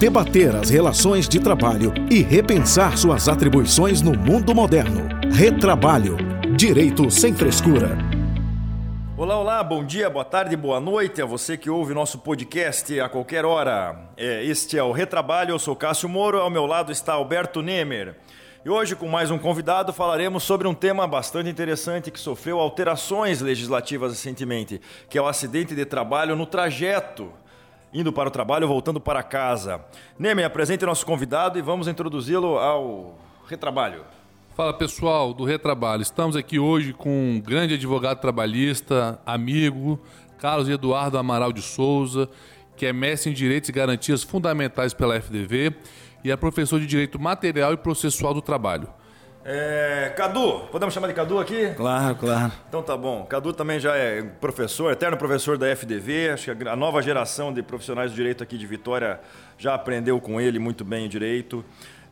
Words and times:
debater 0.00 0.56
as 0.56 0.70
relações 0.70 1.28
de 1.28 1.38
trabalho 1.38 1.92
e 2.10 2.22
repensar 2.22 2.96
suas 2.96 3.28
atribuições 3.28 4.00
no 4.00 4.16
mundo 4.16 4.54
moderno. 4.54 5.06
Retrabalho. 5.30 6.16
Direito 6.56 7.10
sem 7.10 7.34
frescura. 7.34 7.98
Olá, 9.14 9.38
olá, 9.38 9.62
bom 9.62 9.84
dia, 9.84 10.08
boa 10.08 10.24
tarde, 10.24 10.56
boa 10.56 10.80
noite 10.80 11.20
a 11.20 11.26
você 11.26 11.54
que 11.54 11.68
ouve 11.68 11.92
nosso 11.92 12.20
podcast 12.20 12.98
a 12.98 13.10
qualquer 13.10 13.44
hora. 13.44 14.08
É, 14.16 14.42
este 14.42 14.78
é 14.78 14.82
o 14.82 14.90
Retrabalho, 14.90 15.50
eu 15.50 15.58
sou 15.58 15.76
Cássio 15.76 16.08
Moro, 16.08 16.40
ao 16.40 16.48
meu 16.48 16.64
lado 16.64 16.90
está 16.90 17.12
Alberto 17.12 17.60
Nemer. 17.60 18.16
E 18.64 18.70
hoje, 18.70 18.96
com 18.96 19.06
mais 19.06 19.30
um 19.30 19.38
convidado, 19.38 19.92
falaremos 19.92 20.42
sobre 20.44 20.66
um 20.66 20.72
tema 20.72 21.06
bastante 21.06 21.50
interessante 21.50 22.10
que 22.10 22.18
sofreu 22.18 22.58
alterações 22.58 23.42
legislativas 23.42 24.12
recentemente, 24.12 24.80
que 25.10 25.18
é 25.18 25.20
o 25.20 25.26
acidente 25.26 25.74
de 25.74 25.84
trabalho 25.84 26.34
no 26.34 26.46
trajeto 26.46 27.30
indo 27.92 28.12
para 28.12 28.28
o 28.28 28.32
trabalho, 28.32 28.68
voltando 28.68 29.00
para 29.00 29.22
casa. 29.22 29.84
Nemer, 30.18 30.44
apresente 30.44 30.84
nosso 30.84 31.04
convidado 31.04 31.58
e 31.58 31.62
vamos 31.62 31.88
introduzi-lo 31.88 32.58
ao 32.58 33.18
retrabalho. 33.48 34.04
Fala 34.56 34.74
pessoal 34.74 35.32
do 35.32 35.44
Retrabalho, 35.44 36.02
estamos 36.02 36.36
aqui 36.36 36.58
hoje 36.58 36.92
com 36.92 37.08
um 37.08 37.40
grande 37.40 37.74
advogado 37.74 38.20
trabalhista, 38.20 39.18
amigo, 39.24 39.98
Carlos 40.38 40.68
Eduardo 40.68 41.16
Amaral 41.16 41.52
de 41.52 41.62
Souza, 41.62 42.28
que 42.76 42.84
é 42.84 42.92
mestre 42.92 43.30
em 43.30 43.34
Direitos 43.34 43.68
e 43.70 43.72
Garantias 43.72 44.22
Fundamentais 44.22 44.92
pela 44.92 45.20
FDV 45.20 45.74
e 46.24 46.30
é 46.30 46.36
professor 46.36 46.78
de 46.78 46.86
Direito 46.86 47.18
Material 47.18 47.72
e 47.72 47.76
Processual 47.76 48.34
do 48.34 48.42
Trabalho. 48.42 48.88
É, 49.42 50.12
Cadu, 50.16 50.60
podemos 50.70 50.92
chamar 50.92 51.06
de 51.06 51.14
Cadu 51.14 51.38
aqui? 51.38 51.72
Claro, 51.74 52.14
claro. 52.14 52.52
Então 52.68 52.82
tá 52.82 52.96
bom. 52.96 53.24
Cadu 53.24 53.52
também 53.52 53.80
já 53.80 53.96
é 53.96 54.22
professor, 54.22 54.92
eterno 54.92 55.16
professor 55.16 55.56
da 55.56 55.74
FDV. 55.74 56.30
Acho 56.30 56.54
que 56.54 56.68
a 56.68 56.76
nova 56.76 57.00
geração 57.00 57.52
de 57.52 57.62
profissionais 57.62 58.10
do 58.10 58.14
direito 58.14 58.42
aqui 58.42 58.58
de 58.58 58.66
Vitória 58.66 59.18
já 59.56 59.74
aprendeu 59.74 60.20
com 60.20 60.40
ele 60.40 60.58
muito 60.58 60.84
bem 60.84 61.06
o 61.06 61.08
direito. 61.08 61.64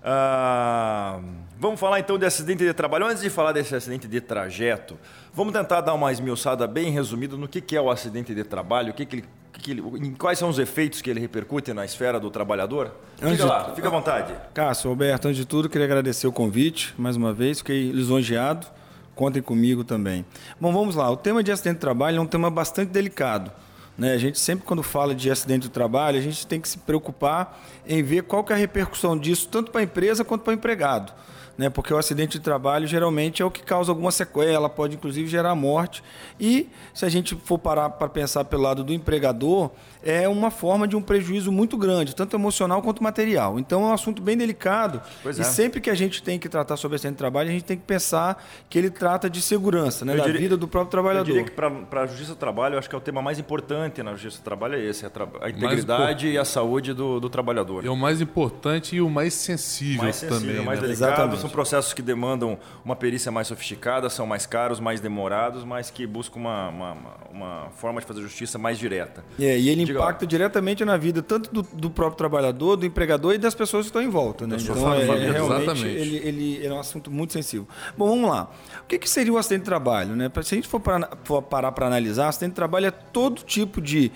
Ah, 0.02 1.20
vamos 1.58 1.78
falar 1.78 2.00
então 2.00 2.16
de 2.16 2.24
acidente 2.24 2.64
de 2.64 2.72
trabalho. 2.72 3.04
Antes 3.04 3.22
de 3.22 3.28
falar 3.28 3.52
desse 3.52 3.74
acidente 3.74 4.08
de 4.08 4.20
trajeto, 4.22 4.98
vamos 5.34 5.52
tentar 5.52 5.82
dar 5.82 5.92
uma 5.92 6.10
esmiuçada 6.10 6.66
bem 6.66 6.90
resumida 6.90 7.36
no 7.36 7.46
que, 7.46 7.60
que 7.60 7.76
é 7.76 7.80
o 7.80 7.90
acidente 7.90 8.34
de 8.34 8.44
trabalho, 8.44 8.92
o 8.92 8.94
que, 8.94 9.04
que 9.04 9.16
ele 9.16 9.28
que 9.58 9.72
ele, 9.72 9.80
em 9.80 10.14
quais 10.14 10.38
são 10.38 10.48
os 10.48 10.58
efeitos 10.58 11.02
que 11.02 11.10
ele 11.10 11.20
repercute 11.20 11.72
na 11.72 11.84
esfera 11.84 12.18
do 12.18 12.30
trabalhador? 12.30 12.92
Fica 13.16 13.44
lá, 13.44 13.74
fica 13.74 13.88
à 13.88 13.90
vontade. 13.90 14.32
Cássio, 14.54 14.90
Alberto, 14.90 15.28
antes 15.28 15.38
de 15.38 15.44
tudo, 15.44 15.68
queria 15.68 15.84
agradecer 15.84 16.26
o 16.26 16.32
convite, 16.32 16.94
mais 16.96 17.16
uma 17.16 17.32
vez, 17.32 17.58
fiquei 17.58 17.90
lisonjeado, 17.90 18.66
contem 19.14 19.42
comigo 19.42 19.84
também. 19.84 20.24
Bom, 20.60 20.72
vamos 20.72 20.94
lá, 20.94 21.10
o 21.10 21.16
tema 21.16 21.42
de 21.42 21.50
acidente 21.50 21.74
de 21.74 21.80
trabalho 21.80 22.18
é 22.18 22.20
um 22.20 22.26
tema 22.26 22.50
bastante 22.50 22.90
delicado. 22.90 23.50
Né? 23.96 24.12
A 24.12 24.18
gente 24.18 24.38
sempre, 24.38 24.64
quando 24.64 24.82
fala 24.82 25.14
de 25.14 25.28
acidente 25.28 25.62
de 25.62 25.70
trabalho, 25.70 26.18
a 26.18 26.22
gente 26.22 26.46
tem 26.46 26.60
que 26.60 26.68
se 26.68 26.78
preocupar 26.78 27.60
em 27.86 28.02
ver 28.02 28.22
qual 28.22 28.44
que 28.44 28.52
é 28.52 28.56
a 28.56 28.58
repercussão 28.58 29.18
disso, 29.18 29.48
tanto 29.48 29.72
para 29.72 29.80
a 29.80 29.84
empresa 29.84 30.24
quanto 30.24 30.42
para 30.42 30.52
o 30.52 30.54
empregado 30.54 31.12
né? 31.58 31.68
Porque 31.68 31.92
o 31.92 31.98
acidente 31.98 32.38
de 32.38 32.44
trabalho 32.44 32.86
geralmente 32.86 33.42
é 33.42 33.44
o 33.44 33.50
que 33.50 33.62
causa 33.62 33.90
alguma 33.90 34.12
sequela, 34.12 34.70
pode 34.70 34.94
inclusive 34.94 35.28
gerar 35.28 35.56
morte. 35.56 36.04
E 36.38 36.68
se 36.94 37.04
a 37.04 37.08
gente 37.08 37.34
for 37.34 37.58
parar 37.58 37.90
para 37.90 38.08
pensar 38.08 38.44
pelo 38.44 38.62
lado 38.62 38.84
do 38.84 38.94
empregador, 38.94 39.70
é 40.08 40.26
uma 40.26 40.50
forma 40.50 40.88
de 40.88 40.96
um 40.96 41.02
prejuízo 41.02 41.52
muito 41.52 41.76
grande, 41.76 42.16
tanto 42.16 42.34
emocional 42.34 42.80
quanto 42.80 43.02
material. 43.02 43.58
Então 43.58 43.82
é 43.82 43.86
um 43.88 43.92
assunto 43.92 44.22
bem 44.22 44.38
delicado. 44.38 45.02
Pois 45.22 45.36
e 45.36 45.42
é. 45.42 45.44
sempre 45.44 45.82
que 45.82 45.90
a 45.90 45.94
gente 45.94 46.22
tem 46.22 46.38
que 46.38 46.48
tratar 46.48 46.78
sobre 46.78 46.96
acidente 46.96 47.16
de 47.16 47.18
trabalho, 47.18 47.50
a 47.50 47.52
gente 47.52 47.64
tem 47.64 47.76
que 47.76 47.84
pensar 47.84 48.42
que 48.70 48.78
ele 48.78 48.88
trata 48.88 49.28
de 49.28 49.42
segurança, 49.42 50.06
né? 50.06 50.16
da 50.16 50.24
diria, 50.24 50.40
vida 50.40 50.56
do 50.56 50.66
próprio 50.66 50.90
trabalhador. 50.90 51.28
Eu 51.28 51.34
diria 51.34 51.44
que 51.44 51.50
para 51.50 52.02
a 52.02 52.06
justiça 52.06 52.32
do 52.32 52.38
trabalho, 52.38 52.76
eu 52.76 52.78
acho 52.78 52.88
que 52.88 52.94
é 52.94 52.98
o 52.98 53.02
tema 53.02 53.20
mais 53.20 53.38
importante 53.38 54.02
na 54.02 54.12
justiça 54.12 54.38
do 54.38 54.44
trabalho 54.44 54.76
é 54.76 54.80
esse, 54.82 55.04
a, 55.04 55.10
a 55.42 55.50
integridade 55.50 56.26
e 56.26 56.38
a 56.38 56.44
saúde 56.44 56.94
do, 56.94 57.20
do 57.20 57.28
trabalhador. 57.28 57.84
É 57.84 57.90
o 57.90 57.96
mais 57.96 58.22
importante 58.22 58.96
e 58.96 59.02
o 59.02 59.10
mais 59.10 59.34
sensível, 59.34 60.04
mais 60.04 60.16
sensível 60.16 60.40
também. 60.40 60.64
Mais 60.64 60.80
né? 60.80 60.86
delicado, 60.86 61.10
Exatamente 61.10 61.40
são 61.42 61.50
processos 61.50 61.92
que 61.92 62.00
demandam 62.00 62.58
uma 62.82 62.96
perícia 62.96 63.30
mais 63.30 63.46
sofisticada, 63.46 64.08
são 64.08 64.26
mais 64.26 64.46
caros, 64.46 64.80
mais 64.80 65.00
demorados, 65.00 65.64
mas 65.64 65.90
que 65.90 66.06
buscam 66.06 66.40
uma, 66.40 66.68
uma, 66.70 66.96
uma 67.30 67.70
forma 67.76 68.00
de 68.00 68.06
fazer 68.06 68.22
justiça 68.22 68.56
mais 68.56 68.78
direta. 68.78 69.22
É, 69.38 69.58
e 69.58 69.68
ele 69.68 69.84
Diga 69.84 69.97
impacta 69.98 70.24
lá. 70.24 70.28
diretamente 70.28 70.84
na 70.84 70.96
vida 70.96 71.22
tanto 71.22 71.52
do, 71.52 71.62
do, 71.62 71.90
próprio 71.90 72.16
trabalhador, 72.16 72.76
do 72.76 72.86
empregador 72.86 73.34
e 73.34 73.38
das 73.38 73.54
pessoas 73.54 73.86
que 73.86 73.88
estão 73.88 74.02
em 74.02 74.08
volta. 74.08 74.46
Né? 74.46 74.56
Então, 74.60 74.92
é, 74.94 75.02
é, 75.02 75.30
realmente, 75.30 75.86
ele, 75.86 76.16
ele, 76.16 76.66
é 76.66 76.72
um 76.72 76.80
assunto 76.80 77.10
muito 77.10 77.32
sensível. 77.32 77.66
Bom, 77.96 78.08
vamos 78.08 78.30
lá. 78.30 78.50
O 78.82 78.86
que, 78.86 78.98
que 78.98 79.08
seria 79.08 79.32
o 79.32 79.38
acidente 79.38 79.60
de 79.60 79.66
trabalho? 79.66 80.16
Né? 80.16 80.30
Se 80.42 80.54
a 80.54 80.56
gente 80.56 80.68
for, 80.68 80.80
para, 80.80 81.10
for 81.24 81.42
parar 81.42 81.72
para 81.72 81.86
analisar, 81.86 82.28
acidente 82.28 82.50
de 82.52 82.56
trabalho 82.56 82.86
é 82.86 82.90
todo 82.90 83.42
tipo 83.42 83.80
de 83.80 84.10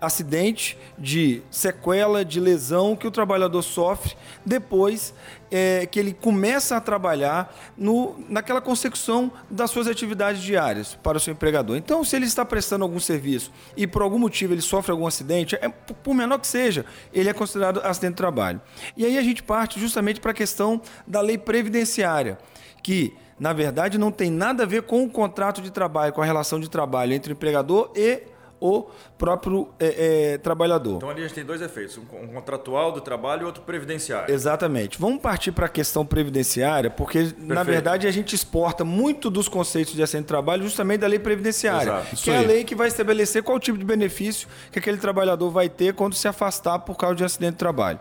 acidente, 0.00 0.78
de 0.98 1.42
sequela, 1.50 2.24
de 2.24 2.40
lesão 2.40 2.96
que 2.96 3.06
o 3.06 3.10
trabalhador 3.10 3.62
sofre 3.62 4.14
depois 4.44 5.12
é, 5.50 5.86
que 5.86 5.98
ele 5.98 6.14
começa 6.14 6.76
a 6.76 6.80
trabalhar 6.80 7.54
no, 7.76 8.16
naquela 8.28 8.60
consecução 8.60 9.30
das 9.50 9.70
suas 9.70 9.86
atividades 9.86 10.40
diárias 10.40 10.98
para 11.02 11.18
o 11.18 11.20
seu 11.20 11.32
empregador. 11.32 11.76
Então, 11.76 12.02
se 12.04 12.16
ele 12.16 12.26
está 12.26 12.44
prestando 12.44 12.84
algum 12.84 13.00
serviço 13.00 13.52
e 13.76 13.86
por 13.86 14.02
algum 14.02 14.18
motivo 14.18 14.54
ele 14.54 14.62
sofre 14.62 14.92
algum 14.92 15.06
acidente, 15.06 15.56
é, 15.56 15.68
por 15.68 16.14
menor 16.14 16.38
que 16.38 16.46
seja, 16.46 16.86
ele 17.12 17.28
é 17.28 17.32
considerado 17.32 17.80
acidente 17.84 18.12
de 18.12 18.16
trabalho. 18.16 18.60
E 18.96 19.04
aí 19.04 19.18
a 19.18 19.22
gente 19.22 19.42
parte 19.42 19.78
justamente 19.78 20.20
para 20.20 20.30
a 20.30 20.34
questão 20.34 20.80
da 21.06 21.20
lei 21.20 21.36
previdenciária, 21.36 22.38
que 22.82 23.14
na 23.38 23.52
verdade 23.52 23.98
não 23.98 24.12
tem 24.12 24.30
nada 24.30 24.62
a 24.62 24.66
ver 24.66 24.82
com 24.82 25.02
o 25.04 25.10
contrato 25.10 25.60
de 25.60 25.70
trabalho, 25.70 26.12
com 26.12 26.22
a 26.22 26.24
relação 26.24 26.60
de 26.60 26.68
trabalho 26.68 27.12
entre 27.12 27.32
o 27.32 27.34
empregador 27.34 27.90
e 27.96 28.22
o 28.60 28.90
próprio 29.16 29.68
é, 29.78 30.32
é, 30.32 30.38
trabalhador. 30.38 30.96
Então 30.96 31.10
ali 31.10 31.20
a 31.20 31.26
gente 31.26 31.34
tem 31.34 31.44
dois 31.44 31.62
efeitos, 31.62 31.98
um, 31.98 32.26
contratual 32.28 32.92
do 32.92 33.00
trabalho 33.00 33.42
e 33.42 33.44
outro 33.44 33.62
previdenciário. 33.62 34.32
Exatamente. 34.32 35.00
Vamos 35.00 35.20
partir 35.20 35.52
para 35.52 35.66
a 35.66 35.68
questão 35.68 36.04
previdenciária, 36.04 36.90
porque 36.90 37.20
Perfeito. 37.20 37.46
na 37.46 37.62
verdade 37.62 38.06
a 38.06 38.10
gente 38.10 38.34
exporta 38.34 38.84
muito 38.84 39.30
dos 39.30 39.48
conceitos 39.48 39.94
de 39.94 40.02
acidente 40.02 40.24
de 40.24 40.28
trabalho 40.28 40.62
justamente 40.62 41.00
da 41.00 41.06
lei 41.06 41.18
previdenciária, 41.18 41.90
Exato. 41.90 42.16
que 42.16 42.30
é 42.30 42.36
a 42.36 42.42
lei 42.42 42.64
que 42.64 42.74
vai 42.74 42.88
estabelecer 42.88 43.42
qual 43.42 43.58
tipo 43.58 43.78
de 43.78 43.84
benefício 43.84 44.48
que 44.70 44.78
aquele 44.78 44.98
trabalhador 44.98 45.50
vai 45.50 45.68
ter 45.68 45.94
quando 45.94 46.14
se 46.14 46.28
afastar 46.28 46.80
por 46.80 46.96
causa 46.96 47.16
de 47.16 47.22
um 47.22 47.26
acidente 47.26 47.52
de 47.52 47.58
trabalho. 47.58 47.98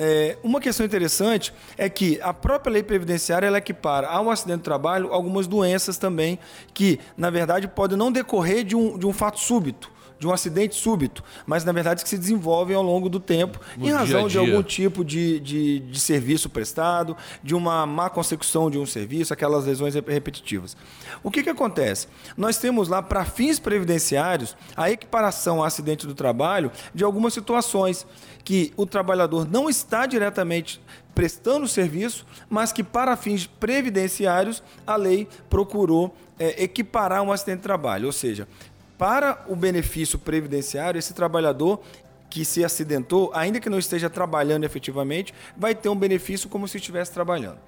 É, 0.00 0.38
uma 0.44 0.60
questão 0.60 0.86
interessante 0.86 1.52
é 1.76 1.88
que 1.88 2.20
a 2.22 2.32
própria 2.32 2.72
lei 2.72 2.84
previdenciária 2.84 3.48
ela 3.48 3.58
equipara 3.58 4.06
ao 4.06 4.30
acidente 4.30 4.58
de 4.58 4.62
trabalho 4.62 5.12
algumas 5.12 5.48
doenças 5.48 5.98
também 5.98 6.38
que, 6.72 7.00
na 7.16 7.30
verdade, 7.30 7.66
podem 7.66 7.98
não 7.98 8.12
decorrer 8.12 8.62
de 8.62 8.76
um, 8.76 8.96
de 8.96 9.06
um 9.06 9.12
fato 9.12 9.40
súbito 9.40 9.90
de 10.18 10.26
um 10.26 10.32
acidente 10.32 10.74
súbito, 10.74 11.22
mas 11.46 11.64
na 11.64 11.72
verdade 11.72 12.02
que 12.02 12.08
se 12.08 12.18
desenvolvem 12.18 12.76
ao 12.76 12.82
longo 12.82 13.08
do 13.08 13.20
tempo 13.20 13.60
no 13.76 13.86
em 13.86 13.92
razão 13.92 14.26
dia 14.26 14.28
dia. 14.28 14.30
de 14.30 14.38
algum 14.38 14.62
tipo 14.62 15.04
de, 15.04 15.40
de, 15.40 15.80
de, 15.80 16.00
serviço 16.00 16.50
prestado, 16.50 17.16
de 17.42 17.54
uma 17.54 17.86
má 17.86 18.10
consecução 18.10 18.70
de 18.70 18.78
um 18.78 18.86
serviço, 18.86 19.32
aquelas 19.32 19.64
lesões 19.64 19.94
repetitivas. 19.94 20.76
O 21.22 21.30
que, 21.30 21.42
que 21.42 21.50
acontece? 21.50 22.08
Nós 22.36 22.58
temos 22.58 22.88
lá, 22.88 23.02
para 23.02 23.24
fins 23.24 23.58
previdenciários, 23.58 24.56
a 24.76 24.90
equiparação 24.90 25.58
ao 25.58 25.64
acidente 25.64 26.06
do 26.06 26.14
trabalho 26.14 26.70
de 26.94 27.04
algumas 27.04 27.32
situações 27.32 28.06
que 28.44 28.72
o 28.76 28.86
trabalhador 28.86 29.46
não 29.48 29.68
está 29.68 30.06
diretamente 30.06 30.80
prestando 31.14 31.66
serviço, 31.66 32.24
mas 32.48 32.72
que 32.72 32.82
para 32.82 33.16
fins 33.16 33.46
previdenciários 33.46 34.62
a 34.86 34.94
lei 34.96 35.28
procurou 35.50 36.14
é, 36.38 36.62
equiparar 36.62 37.22
um 37.22 37.32
acidente 37.32 37.58
de 37.58 37.64
trabalho, 37.64 38.06
ou 38.06 38.12
seja, 38.12 38.46
para 38.98 39.44
o 39.46 39.54
benefício 39.54 40.18
previdenciário, 40.18 40.98
esse 40.98 41.14
trabalhador 41.14 41.80
que 42.28 42.44
se 42.44 42.64
acidentou, 42.64 43.30
ainda 43.32 43.60
que 43.60 43.70
não 43.70 43.78
esteja 43.78 44.10
trabalhando 44.10 44.64
efetivamente, 44.64 45.32
vai 45.56 45.74
ter 45.74 45.88
um 45.88 45.96
benefício 45.96 46.48
como 46.48 46.68
se 46.68 46.76
estivesse 46.76 47.12
trabalhando. 47.12 47.58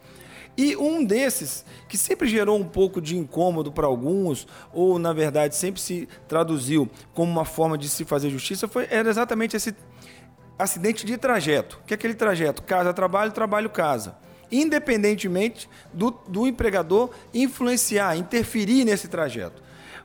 E 0.57 0.77
um 0.77 1.05
desses, 1.05 1.65
que 1.89 1.97
sempre 1.97 2.29
gerou 2.29 2.59
um 2.59 2.65
pouco 2.65 3.01
de 3.01 3.17
incômodo 3.17 3.73
para 3.73 3.87
alguns, 3.87 4.47
ou 4.73 4.99
na 4.99 5.13
verdade 5.13 5.55
sempre 5.55 5.81
se 5.81 6.09
traduziu 6.29 6.91
como 7.15 7.31
uma 7.31 7.45
forma 7.45 7.79
de 7.79 7.89
se 7.89 8.05
fazer 8.05 8.29
justiça, 8.29 8.69
foi, 8.69 8.87
era 8.91 9.09
exatamente 9.09 9.57
esse 9.57 9.75
acidente 10.59 11.07
de 11.07 11.17
trajeto, 11.17 11.81
que 11.87 11.95
é 11.95 11.97
aquele 11.97 12.15
trajeto 12.15 12.63
casa-trabalho, 12.63 13.33
trabalho-casa. 13.33 14.17
Independentemente 14.53 15.71
do, 15.95 16.11
do 16.27 16.47
empregador 16.47 17.11
influenciar, 17.33 18.17
interferir 18.17 18.85
nesse 18.85 19.07
trajeto. 19.07 19.63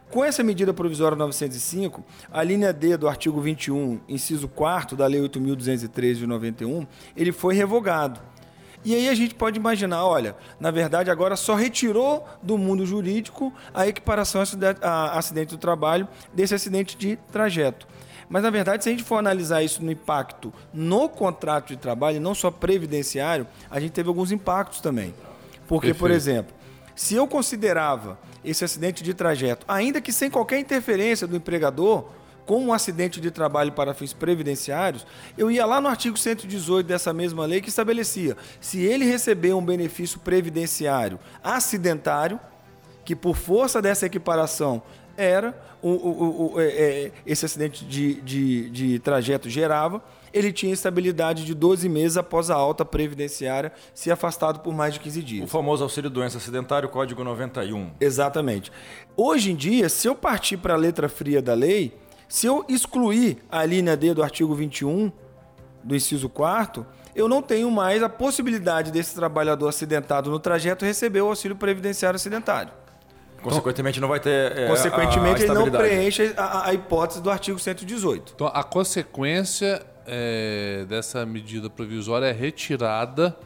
Com 0.10 0.24
essa 0.24 0.44
medida 0.44 0.74
provisória 0.74 1.18
905, 1.18 2.04
a 2.32 2.44
linha 2.44 2.72
D 2.72 2.96
do 2.96 3.08
artigo 3.08 3.42
21, 3.42 4.00
inciso 4.08 4.48
4 4.48 4.96
da 4.96 5.08
Lei 5.08 5.20
8.213 5.22 6.14
de 6.16 6.28
91, 6.28 6.86
ele 7.18 7.32
foi 7.32 7.56
revogado. 7.56 8.20
E 8.84 8.94
aí 8.94 9.10
a 9.10 9.16
gente 9.16 9.34
pode 9.34 9.60
imaginar, 9.60 10.06
olha, 10.06 10.36
na 10.60 10.70
verdade 10.70 11.10
agora 11.10 11.36
só 11.36 11.56
retirou 11.56 12.24
do 12.42 12.56
mundo 12.56 12.86
jurídico 12.86 13.52
a 13.74 13.88
equiparação 13.88 14.44
a 14.82 15.18
acidente 15.18 15.50
do 15.50 15.58
trabalho 15.58 16.08
desse 16.32 16.54
acidente 16.54 16.96
de 16.96 17.18
trajeto. 17.32 17.88
Mas, 18.30 18.44
na 18.44 18.50
verdade, 18.50 18.84
se 18.84 18.90
a 18.90 18.92
gente 18.92 19.04
for 19.04 19.18
analisar 19.18 19.64
isso 19.64 19.84
no 19.84 19.92
impacto 19.92 20.54
no 20.74 21.08
contrato 21.08 21.68
de 21.70 21.78
trabalho, 21.78 22.20
não 22.20 22.34
só 22.34 22.50
previdenciário, 22.50 23.48
a 23.70 23.80
gente 23.80 23.92
teve 23.92 24.10
alguns 24.10 24.32
impactos 24.32 24.82
também. 24.82 25.14
Porque, 25.68 25.88
Perfeito. 25.88 26.00
por 26.00 26.12
exemplo, 26.12 26.56
se 26.96 27.16
eu 27.16 27.28
considerava 27.28 28.18
esse 28.46 28.64
acidente 28.64 29.04
de 29.04 29.14
trajeto, 29.14 29.66
ainda 29.68 30.00
que 30.00 30.14
sem 30.14 30.30
qualquer 30.30 30.60
interferência 30.60 31.28
do 31.28 31.36
empregador, 31.36 32.06
com 32.46 32.64
um 32.64 32.72
acidente 32.72 33.20
de 33.20 33.32
trabalho 33.32 33.72
para 33.72 33.94
fins 33.94 34.14
previdenciários, 34.14 35.06
eu 35.38 35.50
ia 35.50 35.66
lá 35.66 35.82
no 35.82 35.88
artigo 35.88 36.16
118 36.18 36.86
dessa 36.86 37.12
mesma 37.12 37.46
lei 37.46 37.60
que 37.60 37.70
estabelecia: 37.70 38.38
se 38.62 38.80
ele 38.82 39.04
receber 39.06 39.54
um 39.54 39.66
benefício 39.66 40.20
previdenciário 40.20 41.20
acidentário, 41.44 42.40
que 43.04 43.16
por 43.16 43.36
força 43.36 43.82
dessa 43.82 44.06
equiparação 44.06 44.82
era 45.18 45.58
o, 45.82 45.90
o, 45.90 46.54
o, 46.54 46.62
é, 46.62 46.66
é, 46.66 47.12
esse 47.26 47.46
acidente 47.46 47.86
de, 47.86 48.22
de, 48.22 48.70
de 48.70 49.00
trajeto 49.00 49.50
gerava, 49.50 50.04
ele 50.34 50.52
tinha 50.52 50.74
estabilidade 50.74 51.46
de 51.46 51.54
12 51.54 51.88
meses 51.88 52.18
após 52.18 52.50
a 52.50 52.56
alta 52.56 52.84
previdenciária 52.84 53.72
se 53.94 54.12
afastado 54.12 54.60
por 54.60 54.74
mais 54.74 54.94
de 54.94 55.00
15 55.00 55.24
dias. 55.24 55.44
O 55.46 55.48
famoso 55.48 55.84
auxílio 55.84 56.10
doença 56.10 56.38
acidentário, 56.38 56.90
código 56.90 57.24
91. 57.24 57.92
Exatamente. 58.00 58.72
Hoje 59.16 59.52
em 59.52 59.56
dia, 59.56 59.88
se 59.90 60.08
eu 60.08 60.16
partir 60.16 60.58
para 60.58 60.74
a 60.74 60.78
letra 60.78 61.08
fria 61.08 61.42
da 61.42 61.54
lei, 61.54 61.98
se 62.28 62.48
eu 62.48 62.66
excluir 62.68 63.38
a 63.50 63.64
linha 63.66 63.96
D 63.96 64.14
do 64.14 64.24
artigo 64.24 64.54
21 64.54 65.12
do 65.84 65.96
inciso 65.96 66.28
4 66.28 66.86
eu 67.16 67.30
não 67.30 67.42
tenho 67.42 67.72
mais 67.72 68.04
a 68.04 68.10
possibilidade 68.10 68.92
desse 68.92 69.16
trabalhador 69.16 69.70
acidentado 69.70 70.30
no 70.30 70.38
trajeto 70.38 70.84
receber 70.84 71.22
o 71.22 71.28
auxílio 71.28 71.56
previdenciário 71.56 72.18
acidentário. 72.18 72.74
Consequentemente, 73.50 74.00
não 74.00 74.08
vai 74.08 74.20
ter. 74.20 74.58
É, 74.58 74.68
consequentemente, 74.68 75.44
ele 75.44 75.54
não 75.54 75.70
preenche 75.70 76.34
a, 76.36 76.70
a, 76.70 76.74
hipótese 76.74 77.22
do 77.22 77.30
artigo 77.30 77.60
118. 77.60 78.34
Então, 78.36 78.48
a 78.48 78.64
consequência 78.64 79.86
é, 80.08 80.86
dessa 80.90 81.26
medida 81.26 81.70
provisória 81.70 82.26
é 82.26 82.32
retirada 82.32 83.38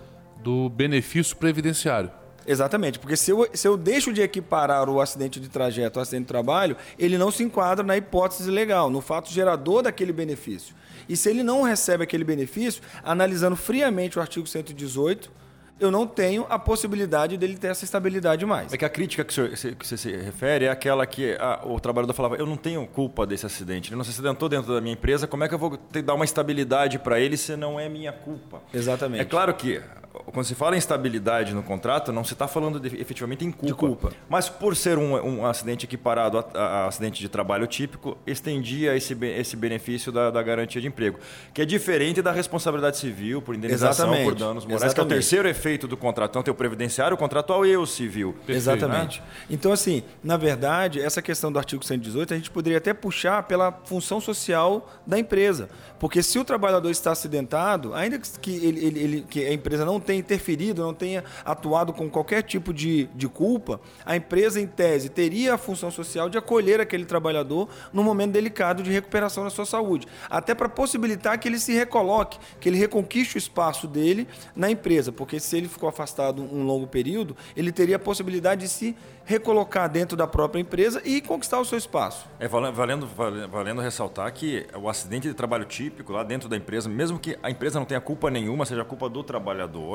do 0.41 0.69
benefício 0.69 1.35
previdenciário. 1.35 2.11
Exatamente, 2.47 2.97
porque 2.97 3.15
se 3.15 3.29
eu, 3.29 3.47
se 3.53 3.67
eu 3.67 3.77
deixo 3.77 4.11
de 4.11 4.21
equiparar 4.21 4.89
o 4.89 4.99
acidente 4.99 5.39
de 5.39 5.49
trajeto 5.49 5.99
ao 5.99 6.03
acidente 6.03 6.23
de 6.23 6.29
trabalho, 6.29 6.75
ele 6.97 7.17
não 7.17 7.29
se 7.29 7.43
enquadra 7.43 7.85
na 7.85 7.95
hipótese 7.95 8.49
legal, 8.49 8.89
no 8.89 9.01
fato 9.01 9.29
gerador 9.29 9.83
daquele 9.83 10.11
benefício. 10.11 10.73
E 11.07 11.15
se 11.15 11.29
ele 11.29 11.43
não 11.43 11.61
recebe 11.61 12.03
aquele 12.03 12.23
benefício, 12.23 12.81
analisando 13.03 13.55
friamente 13.55 14.17
o 14.17 14.21
artigo 14.21 14.47
118, 14.47 15.31
eu 15.79 15.91
não 15.91 16.05
tenho 16.05 16.45
a 16.49 16.59
possibilidade 16.59 17.37
dele 17.37 17.57
ter 17.57 17.67
essa 17.67 17.85
estabilidade 17.85 18.45
mais. 18.45 18.73
É 18.73 18.77
que 18.77 18.85
a 18.85 18.89
crítica 18.89 19.23
que 19.23 19.33
você, 19.33 19.75
que 19.75 19.87
você 19.87 19.97
se 19.97 20.11
refere 20.11 20.65
é 20.65 20.69
aquela 20.69 21.05
que 21.05 21.37
ah, 21.39 21.61
o 21.63 21.79
trabalhador 21.79 22.13
falava: 22.13 22.35
eu 22.35 22.45
não 22.45 22.57
tenho 22.57 22.85
culpa 22.87 23.25
desse 23.25 23.45
acidente, 23.45 23.89
ele 23.89 23.95
não 23.95 24.03
se 24.03 24.11
acidentou 24.11 24.49
dentro 24.49 24.73
da 24.73 24.81
minha 24.81 24.93
empresa, 24.93 25.27
como 25.27 25.43
é 25.43 25.47
que 25.47 25.53
eu 25.53 25.59
vou 25.59 25.77
ter, 25.77 26.01
dar 26.01 26.13
uma 26.13 26.25
estabilidade 26.25 26.99
para 26.99 27.19
ele 27.19 27.37
se 27.37 27.55
não 27.55 27.79
é 27.79 27.87
minha 27.87 28.11
culpa? 28.11 28.61
Exatamente. 28.73 29.21
É 29.21 29.25
claro 29.25 29.53
que 29.53 29.81
quando 30.11 30.45
se 30.45 30.55
fala 30.55 30.75
em 30.75 30.79
estabilidade 30.79 31.53
no 31.53 31.61
contrato, 31.61 32.11
não 32.11 32.23
se 32.23 32.33
está 32.33 32.47
falando 32.47 32.79
de, 32.79 32.99
efetivamente 32.99 33.45
em 33.45 33.51
culpa. 33.51 33.67
De 33.67 33.73
culpa. 33.73 34.11
Mas 34.27 34.49
por 34.49 34.75
ser 34.75 34.97
um, 34.97 35.13
um 35.15 35.45
acidente 35.45 35.85
equiparado 35.85 36.39
a, 36.39 36.59
a, 36.59 36.87
acidente 36.87 37.21
de 37.21 37.29
trabalho 37.29 37.67
típico, 37.67 38.17
estendia 38.25 38.95
esse, 38.95 39.13
esse 39.25 39.55
benefício 39.55 40.11
da, 40.11 40.31
da, 40.31 40.41
garantia 40.41 40.81
de 40.81 40.87
emprego, 40.87 41.19
que 41.53 41.61
é 41.61 41.65
diferente 41.65 42.21
da 42.21 42.31
responsabilidade 42.31 42.97
civil 42.97 43.41
por 43.41 43.53
indenização 43.53 44.07
Exatamente. 44.07 44.23
por 44.23 44.35
danos 44.35 44.65
morais, 44.65 44.83
Exatamente. 44.83 44.95
que 44.95 44.99
é 44.99 45.03
o 45.03 45.07
terceiro 45.07 45.47
efeito 45.47 45.87
do 45.87 45.95
contrato. 45.95 46.31
Então 46.31 46.43
tem 46.43 46.51
o 46.51 46.55
previdenciário, 46.57 47.13
o 47.15 47.17
contratual 47.17 47.65
e 47.65 47.77
o 47.77 47.85
civil. 47.85 48.33
Perfeito, 48.33 48.57
Exatamente. 48.57 49.21
Né? 49.21 49.27
Então, 49.49 49.71
assim, 49.71 50.03
na 50.23 50.37
verdade, 50.37 50.99
essa 50.99 51.21
questão 51.21 51.51
do 51.51 51.59
artigo 51.59 51.85
118, 51.85 52.33
a 52.33 52.37
gente 52.37 52.49
poderia 52.49 52.79
até 52.79 52.93
puxar 52.93 53.43
pela 53.43 53.71
função 53.85 54.19
social 54.19 54.89
da 55.05 55.19
empresa. 55.19 55.69
Porque 55.99 56.23
se 56.23 56.39
o 56.39 56.45
trabalhador 56.45 56.89
está 56.89 57.11
acidentado, 57.11 57.93
ainda 57.93 58.17
que, 58.17 58.55
ele, 58.55 58.85
ele, 58.85 58.99
ele, 58.99 59.25
que 59.29 59.45
a 59.45 59.53
empresa 59.53 59.85
não 59.85 59.98
tenha 59.99 60.19
interferido, 60.19 60.81
não 60.81 60.93
tenha 60.93 61.23
atuado 61.45 61.93
com 61.93 62.09
qualquer 62.09 62.43
tipo 62.43 62.73
de, 62.73 63.09
de 63.15 63.27
culpa, 63.27 63.79
a 64.05 64.15
empresa, 64.15 64.59
em 64.59 64.67
tese, 64.67 65.09
teria 65.09 65.53
a 65.53 65.57
função 65.57 65.91
social 65.91 66.29
de 66.29 66.37
acolher 66.37 66.79
aquele 66.79 67.05
trabalhador 67.05 67.69
num 67.91 68.03
momento 68.03 68.31
delicado 68.31 68.83
de 68.83 68.91
recuperação 68.91 69.43
da 69.43 69.49
sua 69.49 69.65
saúde. 69.65 70.07
Até 70.29 70.53
para 70.53 70.69
possibilitar 70.69 71.37
que 71.39 71.47
ele 71.47 71.59
se 71.59 71.73
recoloque, 71.73 72.39
que 72.59 72.69
ele 72.69 72.77
reconquiste 72.77 73.35
o 73.35 73.39
espaço 73.39 73.87
dele 73.87 74.27
na 74.55 74.69
empresa. 74.69 75.11
Porque 75.11 75.39
se 75.39 75.57
ele 75.57 75.67
ficou 75.67 75.89
afastado 75.89 76.41
um 76.41 76.63
longo 76.63 76.87
período, 76.87 77.35
ele 77.55 77.71
teria 77.71 77.95
a 77.95 77.99
possibilidade 77.99 78.61
de 78.61 78.69
se 78.69 78.95
recolocar 79.29 79.87
dentro 79.87 80.17
da 80.17 80.25
própria 80.25 80.59
empresa 80.59 81.03
e 81.05 81.21
conquistar 81.21 81.59
o 81.59 81.65
seu 81.65 81.77
espaço. 81.77 82.27
É 82.39 82.47
valendo, 82.47 83.07
valendo 83.51 83.79
ressaltar 83.79 84.33
que 84.33 84.65
o 84.75 84.89
acidente 84.89 85.27
de 85.27 85.35
trabalho 85.35 85.65
típico 85.65 86.11
lá 86.11 86.23
dentro 86.23 86.49
da 86.49 86.57
empresa, 86.57 86.89
mesmo 86.89 87.19
que 87.19 87.37
a 87.43 87.51
empresa 87.51 87.77
não 87.77 87.85
tenha 87.85 88.01
culpa 88.01 88.31
nenhuma, 88.31 88.65
seja 88.65 88.83
culpa 88.83 89.07
do 89.07 89.23
trabalhador, 89.23 89.88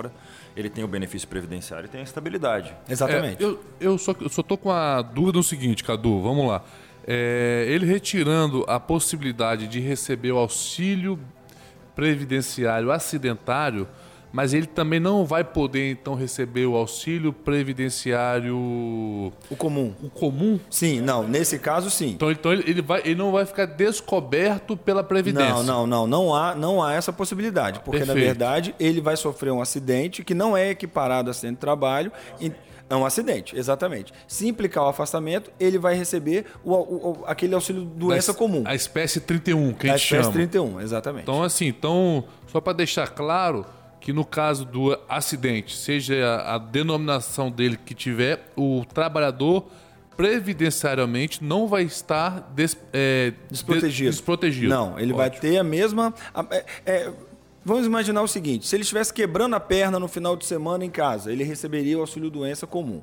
ele 0.56 0.70
tem 0.70 0.85
o 0.85 0.88
benefício 0.88 1.26
previdenciário 1.29 1.87
e 1.87 1.88
tem 1.88 2.00
a 2.00 2.05
estabilidade. 2.05 2.75
Exatamente. 2.88 3.43
É, 3.43 3.46
eu, 3.46 3.64
eu, 3.81 3.99
só, 3.99 4.14
eu 4.20 4.29
só 4.29 4.43
tô 4.43 4.56
com 4.56 4.70
a 4.70 5.02
dúvida 5.02 5.38
no 5.38 5.44
seguinte, 5.44 5.82
Cadu, 5.82 6.20
vamos 6.20 6.49
lá. 6.49 6.62
É, 7.06 7.67
ele 7.69 7.85
retirando 7.87 8.64
a 8.67 8.81
possibilidade 8.81 9.69
de 9.69 9.81
receber 9.81 10.32
o 10.32 10.38
auxílio 10.38 11.19
previdenciário 11.94 12.91
acidentário, 12.91 13.87
mas 14.34 14.52
ele 14.52 14.66
também 14.66 14.98
não 14.98 15.25
vai 15.25 15.44
poder 15.44 15.92
então 15.92 16.16
receber 16.16 16.66
o 16.66 16.75
auxílio 16.75 17.32
previdenciário 17.32 18.56
o 18.56 19.56
comum. 19.56 19.94
O 20.02 20.10
comum? 20.10 20.58
Sim, 20.69 21.00
não, 21.00 21.22
nesse 21.22 21.56
caso 21.56 21.88
sim. 21.88 22.08
Então, 22.10 22.32
então 22.32 22.52
ele, 22.52 22.64
ele, 22.66 22.82
vai, 22.82 23.00
ele 23.04 23.14
não 23.14 23.31
vai 23.31 23.46
ficar 23.46 23.64
descoberto 23.64 24.76
pela 24.76 25.04
previdência. 25.04 25.62
Não, 25.62 25.62
não, 25.62 25.86
não, 25.86 26.06
não 26.08 26.34
há, 26.34 26.52
não 26.52 26.82
há 26.82 26.94
essa 26.94 27.12
possibilidade, 27.12 27.78
porque 27.78 27.98
Perfeito. 27.98 28.19
na 28.19 28.25
verdade 28.25 28.75
ele 28.81 29.00
vai 29.00 29.16
sofrer 29.16 29.52
um 29.52 29.62
acidente 29.62 30.25
que 30.25 30.34
não 30.34 30.56
é 30.56 30.70
equiparado 30.70 31.31
a 31.31 31.31
acidente 31.31 31.54
de 31.54 31.60
trabalho. 31.60 32.10
E, 32.40 32.50
é 32.90 32.96
um 32.96 33.06
acidente, 33.06 33.56
exatamente. 33.56 34.12
Se 34.26 34.48
implicar 34.48 34.84
o 34.84 34.88
afastamento, 34.88 35.50
ele 35.60 35.78
vai 35.78 35.94
receber 35.94 36.44
o, 36.62 36.72
o, 36.72 37.10
o 37.20 37.25
aquele 37.25 37.54
auxílio 37.54 37.84
doença 37.84 38.34
comum. 38.34 38.64
A 38.66 38.75
espécie 38.75 39.20
31, 39.20 39.72
que 39.75 39.88
a, 39.88 39.94
a 39.94 39.96
gente 39.96 40.06
chama. 40.08 40.20
A 40.20 40.28
espécie 40.28 40.48
31, 40.48 40.81
exatamente. 40.81 41.22
Então, 41.22 41.42
assim, 41.42 41.69
então, 41.69 42.25
só 42.48 42.60
para 42.60 42.75
deixar 42.75 43.08
claro, 43.08 43.64
que 44.05 44.12
no 44.12 44.23
caso 44.23 44.67
do 44.67 44.95
acidente, 45.09 45.75
seja 45.75 46.43
a, 46.45 46.59
denominação 46.59 47.51
dele 47.51 47.79
que 47.83 47.95
tiver, 47.95 48.53
o 48.55 48.85
trabalhador 48.85 49.65
previdenciariamente 50.15 51.43
não 51.43 51.67
vai 51.67 51.85
estar 51.85 52.53
des, 52.55 52.77
é, 52.93 53.33
desprotegido. 53.51 54.11
desprotegido. 54.11 54.69
Não, 54.69 54.99
ele 54.99 55.15
Ótimo. 55.15 55.17
vai 55.17 55.31
ter 55.31 55.56
a 55.56 55.65
mesma. 55.65 56.12
É, 56.51 56.65
é, 56.85 57.12
vamos 57.65 57.87
imaginar 57.87 58.21
o 58.21 58.29
seguinte: 58.29 58.67
se 58.67 58.77
ele 58.77 58.83
estivesse 58.83 59.11
quebrando 59.11 59.56
a 59.56 59.61
perna 59.61 59.99
no 59.99 60.06
final 60.06 60.37
de 60.37 60.45
semana 60.45 60.85
em 60.85 60.91
casa, 60.91 61.33
ele 61.33 61.43
receberia 61.43 61.97
o 61.97 62.03
auxílio 62.03 62.29
doença 62.29 62.67
comum. 62.67 63.03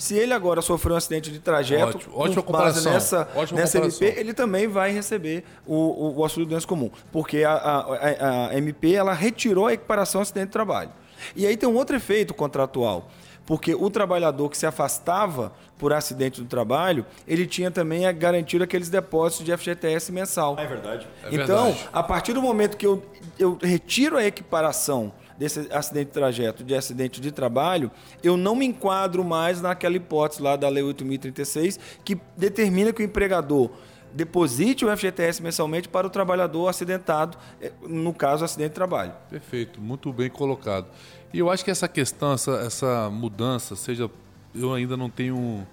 Se 0.00 0.16
ele 0.16 0.32
agora 0.32 0.62
sofreu 0.62 0.94
um 0.94 0.96
acidente 0.96 1.30
de 1.30 1.38
trajeto, 1.38 1.98
Ótimo. 1.98 2.18
Ótima 2.18 2.42
comparação. 2.42 2.90
nessa, 2.90 3.28
Ótima 3.34 3.60
nessa 3.60 3.78
comparação. 3.78 4.08
MP, 4.08 4.18
ele 4.18 4.32
também 4.32 4.66
vai 4.66 4.90
receber 4.90 5.44
o, 5.66 5.74
o, 5.74 6.16
o 6.16 6.22
auxílio 6.22 6.48
doença 6.48 6.66
comum. 6.66 6.90
Porque 7.12 7.44
a, 7.44 7.52
a, 7.52 8.48
a, 8.48 8.56
MP 8.56 8.94
ela 8.94 9.12
retirou 9.12 9.66
a 9.66 9.74
equiparação 9.74 10.22
acidente 10.22 10.46
de 10.46 10.52
trabalho. 10.52 10.90
E 11.36 11.46
aí 11.46 11.54
tem 11.54 11.68
um 11.68 11.76
outro 11.76 11.94
efeito 11.94 12.32
contratual. 12.32 13.10
Porque 13.46 13.74
o 13.74 13.90
trabalhador 13.90 14.48
que 14.48 14.56
se 14.56 14.66
afastava 14.66 15.52
por 15.78 15.92
acidente 15.92 16.40
do 16.40 16.46
trabalho, 16.46 17.04
ele 17.26 17.46
tinha 17.46 17.70
também 17.70 18.06
a 18.06 18.12
garantir 18.12 18.62
aqueles 18.62 18.88
depósitos 18.88 19.44
de 19.44 19.56
FGTS 19.56 20.12
mensal. 20.12 20.56
É 20.58 20.66
verdade. 20.66 21.08
É 21.24 21.34
então, 21.34 21.64
verdade. 21.64 21.88
a 21.92 22.02
partir 22.02 22.32
do 22.32 22.42
momento 22.42 22.76
que 22.76 22.86
eu, 22.86 23.02
eu 23.38 23.58
retiro 23.60 24.16
a 24.16 24.24
equiparação 24.24 25.12
desse 25.38 25.66
acidente 25.72 26.08
de 26.08 26.12
trajeto, 26.12 26.62
de 26.62 26.74
acidente 26.74 27.18
de 27.18 27.32
trabalho, 27.32 27.90
eu 28.22 28.36
não 28.36 28.54
me 28.54 28.66
enquadro 28.66 29.24
mais 29.24 29.62
naquela 29.62 29.96
hipótese 29.96 30.42
lá 30.42 30.54
da 30.54 30.68
Lei 30.68 30.84
8.036, 30.84 31.78
que 32.04 32.20
determina 32.36 32.92
que 32.92 33.02
o 33.02 33.04
empregador 33.04 33.70
deposite 34.12 34.84
o 34.84 34.96
FGTS 34.96 35.42
mensalmente 35.42 35.88
para 35.88 36.06
o 36.06 36.10
trabalhador 36.10 36.68
acidentado, 36.68 37.38
eh, 37.60 37.72
no 37.82 38.12
caso, 38.12 38.44
acidente 38.44 38.70
de 38.70 38.74
trabalho. 38.74 39.12
Perfeito, 39.28 39.80
muito 39.80 40.12
bem 40.12 40.28
colocado. 40.28 40.88
E 41.32 41.38
eu 41.38 41.50
acho 41.50 41.64
que 41.64 41.70
essa 41.70 41.86
questão, 41.86 42.32
essa, 42.32 42.52
essa 42.52 43.10
mudança, 43.10 43.76
seja. 43.76 44.10
Eu 44.52 44.74
ainda 44.74 44.96
não 44.96 45.08
tenho 45.08 45.64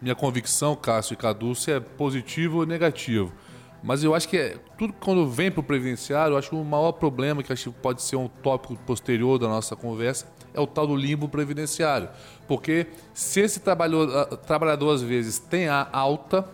minha 0.00 0.14
convicção, 0.14 0.74
Cássio 0.74 1.14
e 1.14 1.16
Cadu, 1.16 1.54
se 1.54 1.70
é 1.70 1.80
positivo 1.80 2.60
ou 2.60 2.66
negativo. 2.66 3.30
Mas 3.82 4.02
eu 4.02 4.14
acho 4.14 4.28
que 4.28 4.38
é, 4.38 4.56
tudo 4.78 4.94
quando 4.94 5.28
vem 5.28 5.50
para 5.50 5.60
o 5.60 5.62
previdenciário, 5.62 6.32
eu 6.32 6.38
acho 6.38 6.48
que 6.48 6.56
o 6.56 6.64
maior 6.64 6.92
problema, 6.92 7.42
que 7.42 7.52
acho 7.52 7.70
que 7.70 7.78
pode 7.78 8.02
ser 8.02 8.16
um 8.16 8.26
tópico 8.26 8.74
posterior 8.86 9.38
da 9.38 9.48
nossa 9.48 9.76
conversa, 9.76 10.26
é 10.54 10.60
o 10.60 10.66
tal 10.66 10.86
do 10.86 10.96
limbo 10.96 11.28
previdenciário. 11.28 12.08
Porque 12.48 12.86
se 13.12 13.40
esse 13.40 13.60
trabalhador, 13.60 14.38
trabalhador 14.38 14.94
às 14.94 15.02
vezes 15.02 15.38
tem 15.38 15.68
a 15.68 15.86
alta, 15.92 16.48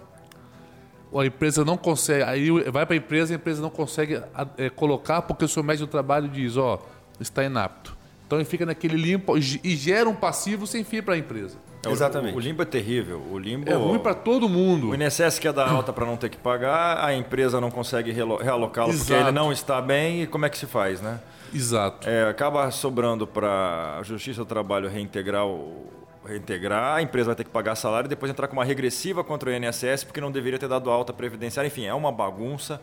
a 1.15 1.25
empresa 1.25 1.65
não 1.65 1.77
consegue, 1.77 2.25
aí 2.25 2.51
vai 2.71 2.85
para 2.85 2.95
a 2.95 2.99
empresa 2.99 3.33
e 3.33 3.35
a 3.35 3.39
empresa 3.39 3.63
não 3.63 3.71
consegue 3.71 4.21
é, 4.57 4.69
colocar 4.69 5.23
porque 5.23 5.45
o 5.45 5.49
seu 5.49 5.63
médico 5.63 5.87
do 5.87 5.91
trabalho 5.91 6.29
diz, 6.29 6.57
ó, 6.57 6.81
está 7.21 7.45
inapto. 7.45 8.02
Então 8.33 8.41
ele 8.41 8.49
fica 8.49 8.65
naquele 8.65 8.97
limbo 8.97 9.37
e 9.37 9.77
gera 9.77 10.09
um 10.09 10.15
passivo 10.15 10.67
sem 10.67 10.83
fim 10.83 11.03
para 11.03 11.13
a 11.13 11.19
empresa. 11.19 11.59
É, 11.85 11.91
Exatamente. 11.91 12.33
O, 12.33 12.39
o, 12.39 12.41
limbo 12.41 12.63
é 12.63 12.65
terrível. 12.65 13.23
O 13.31 13.39
limbo 13.39 13.69
é 13.71 13.75
ruim 13.75 13.99
para 13.99 14.15
todo 14.15 14.49
mundo. 14.49 14.89
O 14.89 14.95
INSS 14.95 15.39
quer 15.39 15.53
dar 15.53 15.69
alta 15.69 15.93
para 15.93 16.07
não 16.07 16.17
ter 16.17 16.31
que 16.31 16.39
pagar, 16.39 17.05
a 17.05 17.15
empresa 17.15 17.61
não 17.61 17.71
consegue 17.71 18.11
realocá-lo 18.11 18.97
porque 18.97 19.13
ele 19.13 19.33
não 19.33 19.53
está 19.53 19.83
bem 19.83 20.23
e 20.23 20.27
como 20.27 20.47
é 20.47 20.49
que 20.49 20.57
se 20.57 20.65
faz, 20.65 21.03
né? 21.03 21.21
Exato. 21.53 22.09
É, 22.09 22.27
acaba 22.27 22.71
sobrando 22.71 23.27
para 23.27 23.99
a 23.99 24.03
Justiça 24.03 24.41
do 24.41 24.47
Trabalho 24.47 24.89
reintegrar 24.89 25.47
o, 25.47 25.93
integrar, 26.31 26.97
a 26.97 27.03
empresa 27.03 27.27
vai 27.27 27.35
ter 27.35 27.45
que 27.45 27.51
pagar 27.51 27.75
salário 27.75 28.07
e 28.07 28.09
depois 28.09 28.31
entrar 28.31 28.49
com 28.49 28.55
uma 28.55 28.65
regressiva 28.65 29.23
contra 29.23 29.51
o 29.51 29.53
INSS 29.53 30.05
porque 30.05 30.23
não 30.23 30.33
deveria 30.33 30.59
ter 30.59 30.69
dado 30.69 30.89
alta 30.89 31.13
previdenciária. 31.13 31.69
Enfim, 31.69 31.85
é 31.85 31.93
uma 31.93 32.11
bagunça. 32.11 32.81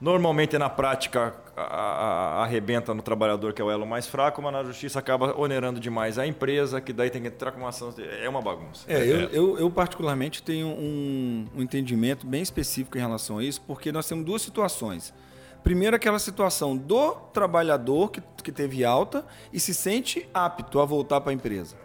Normalmente, 0.00 0.56
na 0.56 0.70
prática, 0.70 1.34
arrebenta 1.54 2.94
no 2.94 3.02
trabalhador, 3.02 3.52
que 3.52 3.60
é 3.60 3.64
o 3.64 3.70
elo 3.70 3.86
mais 3.86 4.06
fraco, 4.06 4.40
mas 4.40 4.52
na 4.52 4.64
justiça 4.64 4.98
acaba 4.98 5.38
onerando 5.38 5.78
demais 5.78 6.18
a 6.18 6.26
empresa, 6.26 6.80
que 6.80 6.92
daí 6.92 7.10
tem 7.10 7.20
que 7.20 7.28
entrar 7.28 7.52
com 7.52 7.58
uma 7.58 7.68
ação. 7.68 7.92
É 8.22 8.28
uma 8.28 8.40
bagunça. 8.40 8.84
É, 8.88 9.02
eu, 9.02 9.28
eu, 9.28 9.58
eu, 9.58 9.70
particularmente 9.70 10.42
tenho 10.42 10.68
um, 10.68 11.46
um 11.54 11.62
entendimento 11.62 12.26
bem 12.26 12.40
específico 12.40 12.96
em 12.96 13.00
relação 13.00 13.38
a 13.38 13.44
isso, 13.44 13.60
porque 13.66 13.92
nós 13.92 14.08
temos 14.08 14.24
duas 14.24 14.40
situações. 14.40 15.12
Primeiro, 15.62 15.94
aquela 15.94 16.18
situação 16.18 16.74
do 16.74 17.12
trabalhador 17.32 18.10
que, 18.10 18.22
que 18.42 18.50
teve 18.50 18.84
alta 18.84 19.26
e 19.52 19.60
se 19.60 19.74
sente 19.74 20.26
apto 20.32 20.80
a 20.80 20.86
voltar 20.86 21.20
para 21.20 21.30
a 21.30 21.34
empresa. 21.34 21.76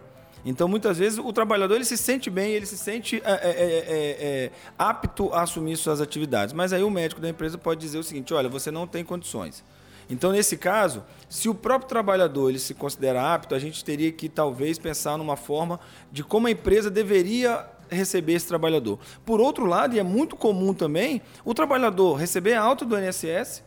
Então, 0.46 0.68
muitas 0.68 0.96
vezes, 0.96 1.18
o 1.18 1.32
trabalhador 1.32 1.74
ele 1.74 1.84
se 1.84 1.96
sente 1.96 2.30
bem, 2.30 2.52
ele 2.52 2.66
se 2.66 2.78
sente 2.78 3.20
é, 3.24 3.32
é, 3.32 3.50
é, 3.50 4.16
é, 4.44 4.50
apto 4.78 5.32
a 5.34 5.42
assumir 5.42 5.76
suas 5.76 6.00
atividades. 6.00 6.54
Mas 6.54 6.72
aí 6.72 6.84
o 6.84 6.88
médico 6.88 7.20
da 7.20 7.28
empresa 7.28 7.58
pode 7.58 7.80
dizer 7.80 7.98
o 7.98 8.04
seguinte: 8.04 8.32
olha, 8.32 8.48
você 8.48 8.70
não 8.70 8.86
tem 8.86 9.04
condições. 9.04 9.64
Então, 10.08 10.30
nesse 10.30 10.56
caso, 10.56 11.02
se 11.28 11.48
o 11.48 11.54
próprio 11.54 11.88
trabalhador 11.88 12.48
ele 12.48 12.60
se 12.60 12.74
considera 12.74 13.34
apto, 13.34 13.56
a 13.56 13.58
gente 13.58 13.84
teria 13.84 14.12
que 14.12 14.28
talvez 14.28 14.78
pensar 14.78 15.18
numa 15.18 15.36
forma 15.36 15.80
de 16.12 16.22
como 16.22 16.46
a 16.46 16.50
empresa 16.52 16.88
deveria 16.88 17.66
receber 17.90 18.34
esse 18.34 18.46
trabalhador. 18.46 19.00
Por 19.24 19.40
outro 19.40 19.66
lado, 19.66 19.96
e 19.96 19.98
é 19.98 20.02
muito 20.04 20.36
comum 20.36 20.72
também, 20.72 21.20
o 21.44 21.52
trabalhador 21.54 22.14
receber 22.14 22.54
alta 22.54 22.84
do 22.84 22.96
INSS 22.96 23.64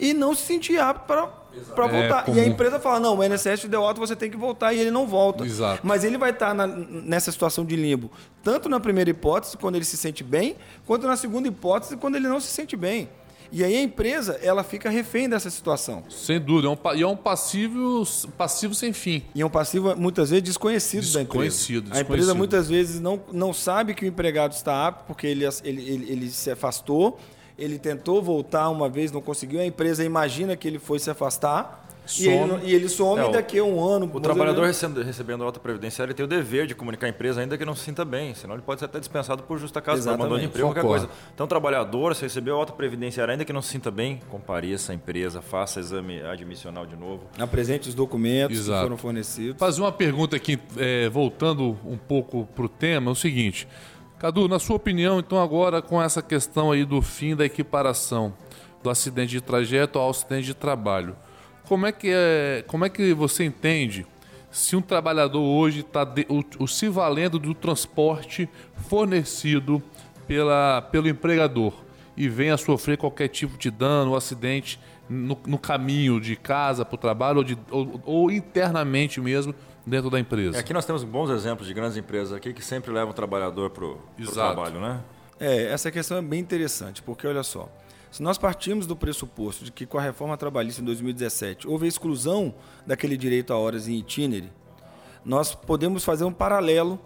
e 0.00 0.14
não 0.14 0.34
se 0.34 0.42
sentir 0.42 0.78
apto 0.78 1.06
para 1.06 1.40
para 1.74 1.86
é 1.86 1.88
voltar. 1.88 2.28
É 2.28 2.32
e 2.32 2.40
a 2.40 2.46
empresa 2.46 2.78
fala: 2.78 3.00
não, 3.00 3.18
o 3.18 3.24
INSS 3.24 3.64
deu 3.66 3.84
alta, 3.84 4.00
você 4.00 4.16
tem 4.16 4.30
que 4.30 4.36
voltar, 4.36 4.72
e 4.72 4.78
ele 4.78 4.90
não 4.90 5.06
volta. 5.06 5.44
Exato. 5.44 5.80
Mas 5.84 6.04
ele 6.04 6.16
vai 6.16 6.30
estar 6.30 6.54
na, 6.54 6.66
nessa 6.66 7.30
situação 7.32 7.64
de 7.64 7.76
limbo, 7.76 8.10
tanto 8.42 8.68
na 8.68 8.80
primeira 8.80 9.10
hipótese, 9.10 9.56
quando 9.56 9.76
ele 9.76 9.84
se 9.84 9.96
sente 9.96 10.22
bem, 10.22 10.56
quanto 10.86 11.06
na 11.06 11.16
segunda 11.16 11.48
hipótese, 11.48 11.96
quando 11.96 12.16
ele 12.16 12.28
não 12.28 12.40
se 12.40 12.48
sente 12.48 12.76
bem. 12.76 13.08
E 13.52 13.64
aí 13.64 13.76
a 13.76 13.82
empresa, 13.82 14.38
ela 14.40 14.62
fica 14.62 14.88
refém 14.88 15.28
dessa 15.28 15.50
situação. 15.50 16.04
Sem 16.08 16.38
dúvida. 16.38 16.68
É 16.68 16.70
um, 16.70 16.96
e 16.96 17.02
é 17.02 17.06
um 17.06 17.16
passivo, 17.16 18.04
passivo 18.38 18.76
sem 18.76 18.92
fim. 18.92 19.24
E 19.34 19.42
é 19.42 19.46
um 19.46 19.50
passivo, 19.50 19.96
muitas 19.96 20.30
vezes, 20.30 20.44
desconhecido, 20.44 21.00
desconhecido 21.00 21.14
da 21.14 21.22
empresa. 21.22 21.56
Desconhecido. 21.56 21.96
A 21.96 22.00
empresa, 22.00 22.32
muitas 22.32 22.68
vezes, 22.68 23.00
não, 23.00 23.20
não 23.32 23.52
sabe 23.52 23.92
que 23.92 24.04
o 24.04 24.08
empregado 24.08 24.52
está 24.52 24.86
apto, 24.86 25.04
porque 25.04 25.26
ele, 25.26 25.44
ele, 25.64 25.90
ele, 25.90 26.12
ele 26.12 26.30
se 26.30 26.48
afastou, 26.48 27.18
ele 27.60 27.78
tentou 27.78 28.22
voltar 28.22 28.68
uma 28.70 28.88
vez, 28.88 29.12
não 29.12 29.20
conseguiu, 29.20 29.60
a 29.60 29.66
empresa 29.66 30.04
imagina 30.04 30.56
que 30.56 30.66
ele 30.66 30.78
foi 30.78 30.98
se 30.98 31.10
afastar 31.10 31.80
some. 32.10 32.28
E, 32.28 32.32
ele, 32.32 32.60
e 32.64 32.74
ele 32.74 32.88
some 32.88 33.20
é, 33.20 33.30
daqui 33.30 33.58
a 33.58 33.64
um 33.64 33.82
ano. 33.82 34.10
O 34.12 34.20
trabalhador 34.20 34.66
recebendo, 34.66 35.02
recebendo 35.02 35.44
alta 35.44 35.60
previdenciária 35.60 36.12
tem 36.12 36.24
o 36.24 36.28
dever 36.28 36.66
de 36.66 36.74
comunicar 36.74 37.06
à 37.06 37.10
empresa, 37.10 37.40
ainda 37.40 37.56
que 37.56 37.64
não 37.64 37.74
se 37.74 37.84
sinta 37.84 38.04
bem, 38.04 38.34
senão 38.34 38.54
ele 38.54 38.62
pode 38.62 38.80
ser 38.80 38.86
até 38.86 38.98
dispensado 38.98 39.42
por 39.42 39.58
justa 39.58 39.80
causa, 39.80 40.02
por 40.02 40.14
abandono 40.14 40.40
de 40.40 40.46
emprego, 40.46 40.68
qualquer 40.68 40.82
coisa. 40.82 41.08
Então, 41.34 41.44
o 41.44 41.48
trabalhador, 41.48 42.14
se 42.14 42.22
recebeu 42.22 42.56
alta 42.56 42.72
previdenciária, 42.72 43.32
ainda 43.32 43.44
que 43.44 43.52
não 43.52 43.62
se 43.62 43.70
sinta 43.70 43.90
bem, 43.90 44.20
compareça 44.28 44.92
à 44.92 44.94
empresa, 44.94 45.40
faça 45.40 45.80
exame 45.80 46.20
admissional 46.22 46.86
de 46.86 46.96
novo. 46.96 47.24
Apresente 47.38 47.88
os 47.88 47.94
documentos 47.94 48.58
Exato. 48.58 48.78
que 48.78 48.84
foram 48.84 48.96
fornecidos. 48.96 49.58
Fazer 49.58 49.80
uma 49.80 49.92
pergunta 49.92 50.36
aqui, 50.36 50.58
é, 50.76 51.08
voltando 51.08 51.76
um 51.84 51.96
pouco 51.96 52.48
para 52.54 52.64
o 52.64 52.68
tema, 52.68 53.10
é 53.10 53.12
o 53.12 53.16
seguinte. 53.16 53.68
Cadu, 54.20 54.46
na 54.48 54.58
sua 54.58 54.76
opinião, 54.76 55.18
então 55.18 55.42
agora 55.42 55.80
com 55.80 56.00
essa 56.00 56.20
questão 56.20 56.70
aí 56.70 56.84
do 56.84 57.00
fim 57.00 57.34
da 57.34 57.46
equiparação 57.46 58.34
do 58.82 58.90
acidente 58.90 59.30
de 59.30 59.40
trajeto 59.40 59.98
ao 59.98 60.10
acidente 60.10 60.44
de 60.44 60.52
trabalho, 60.52 61.16
como 61.66 61.86
é 61.86 61.92
que, 61.92 62.10
é, 62.12 62.62
como 62.66 62.84
é 62.84 62.90
que 62.90 63.14
você 63.14 63.44
entende 63.44 64.06
se 64.50 64.76
um 64.76 64.82
trabalhador 64.82 65.40
hoje 65.40 65.80
está 65.80 66.06
se 66.68 66.86
valendo 66.90 67.38
do 67.38 67.54
transporte 67.54 68.46
fornecido 68.90 69.82
pela, 70.26 70.82
pelo 70.82 71.08
empregador 71.08 71.72
e 72.14 72.28
vem 72.28 72.50
a 72.50 72.58
sofrer 72.58 72.98
qualquer 72.98 73.28
tipo 73.28 73.56
de 73.56 73.70
dano 73.70 74.10
ou 74.10 74.16
acidente 74.18 74.78
no, 75.08 75.38
no 75.46 75.58
caminho 75.58 76.20
de 76.20 76.36
casa 76.36 76.84
para 76.84 76.94
o 76.94 76.98
trabalho 76.98 77.38
ou, 77.38 77.44
de, 77.44 77.56
ou, 77.70 78.00
ou, 78.04 78.30
internamente 78.30 79.18
mesmo 79.18 79.54
dentro 79.86 80.10
da 80.10 80.18
empresa? 80.18 80.58
Aqui 80.58 80.72
nós 80.72 80.84
temos 80.84 81.04
bons 81.04 81.30
exemplos 81.30 81.66
de 81.66 81.74
grandes 81.74 81.96
empresas 81.96 82.32
aqui 82.32 82.52
que 82.52 82.64
sempre 82.64 82.90
levam 82.92 83.10
o 83.10 83.14
trabalhador 83.14 83.70
para 83.70 83.84
o 83.84 83.98
trabalho, 84.32 84.80
né? 84.80 85.00
É, 85.38 85.72
essa 85.72 85.90
questão 85.90 86.18
é 86.18 86.22
bem 86.22 86.40
interessante, 86.40 87.02
porque 87.02 87.26
olha 87.26 87.42
só, 87.42 87.68
se 88.10 88.22
nós 88.22 88.36
partimos 88.36 88.86
do 88.86 88.94
pressuposto 88.94 89.64
de 89.64 89.72
que 89.72 89.86
com 89.86 89.96
a 89.96 90.02
reforma 90.02 90.36
trabalhista 90.36 90.82
em 90.82 90.84
2017 90.84 91.66
houve 91.66 91.86
a 91.86 91.88
exclusão 91.88 92.54
daquele 92.86 93.16
direito 93.16 93.52
a 93.52 93.56
horas 93.56 93.88
em 93.88 93.94
itinere, 93.94 94.52
nós 95.24 95.54
podemos 95.54 96.04
fazer 96.04 96.24
um 96.24 96.32
paralelo 96.32 97.00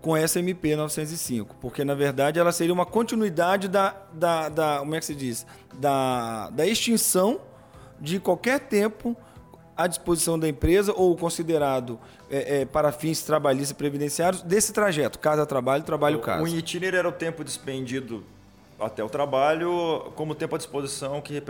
com 0.00 0.16
essa 0.16 0.38
MP 0.38 0.76
905, 0.76 1.56
porque 1.60 1.84
na 1.84 1.94
verdade 1.94 2.38
ela 2.38 2.52
seria 2.52 2.72
uma 2.72 2.86
continuidade 2.86 3.68
da, 3.68 3.94
da, 4.12 4.48
da 4.48 4.78
como 4.78 4.94
é 4.94 5.00
que 5.00 5.06
se 5.06 5.14
diz, 5.14 5.46
da, 5.74 6.50
da 6.50 6.66
extinção 6.66 7.40
de 8.00 8.20
qualquer 8.20 8.60
tempo 8.60 9.16
à 9.78 9.86
disposição 9.86 10.36
da 10.36 10.48
empresa 10.48 10.92
ou 10.92 11.16
considerado 11.16 12.00
é, 12.28 12.62
é, 12.62 12.64
para 12.64 12.90
fins 12.90 13.22
trabalhistas 13.22 13.70
e 13.70 13.74
previdenciários 13.74 14.42
desse 14.42 14.72
trajeto, 14.72 15.20
casa-trabalho, 15.20 15.84
trabalho-casa. 15.84 16.42
O 16.42 16.48
itinerário 16.48 16.98
era 16.98 17.08
o 17.08 17.12
tempo 17.12 17.44
despendido 17.44 18.24
até 18.80 19.02
o 19.02 19.08
trabalho 19.08 20.12
como 20.14 20.34
tempo 20.34 20.54
à 20.54 20.58
disposição 20.58 21.20
que, 21.20 21.40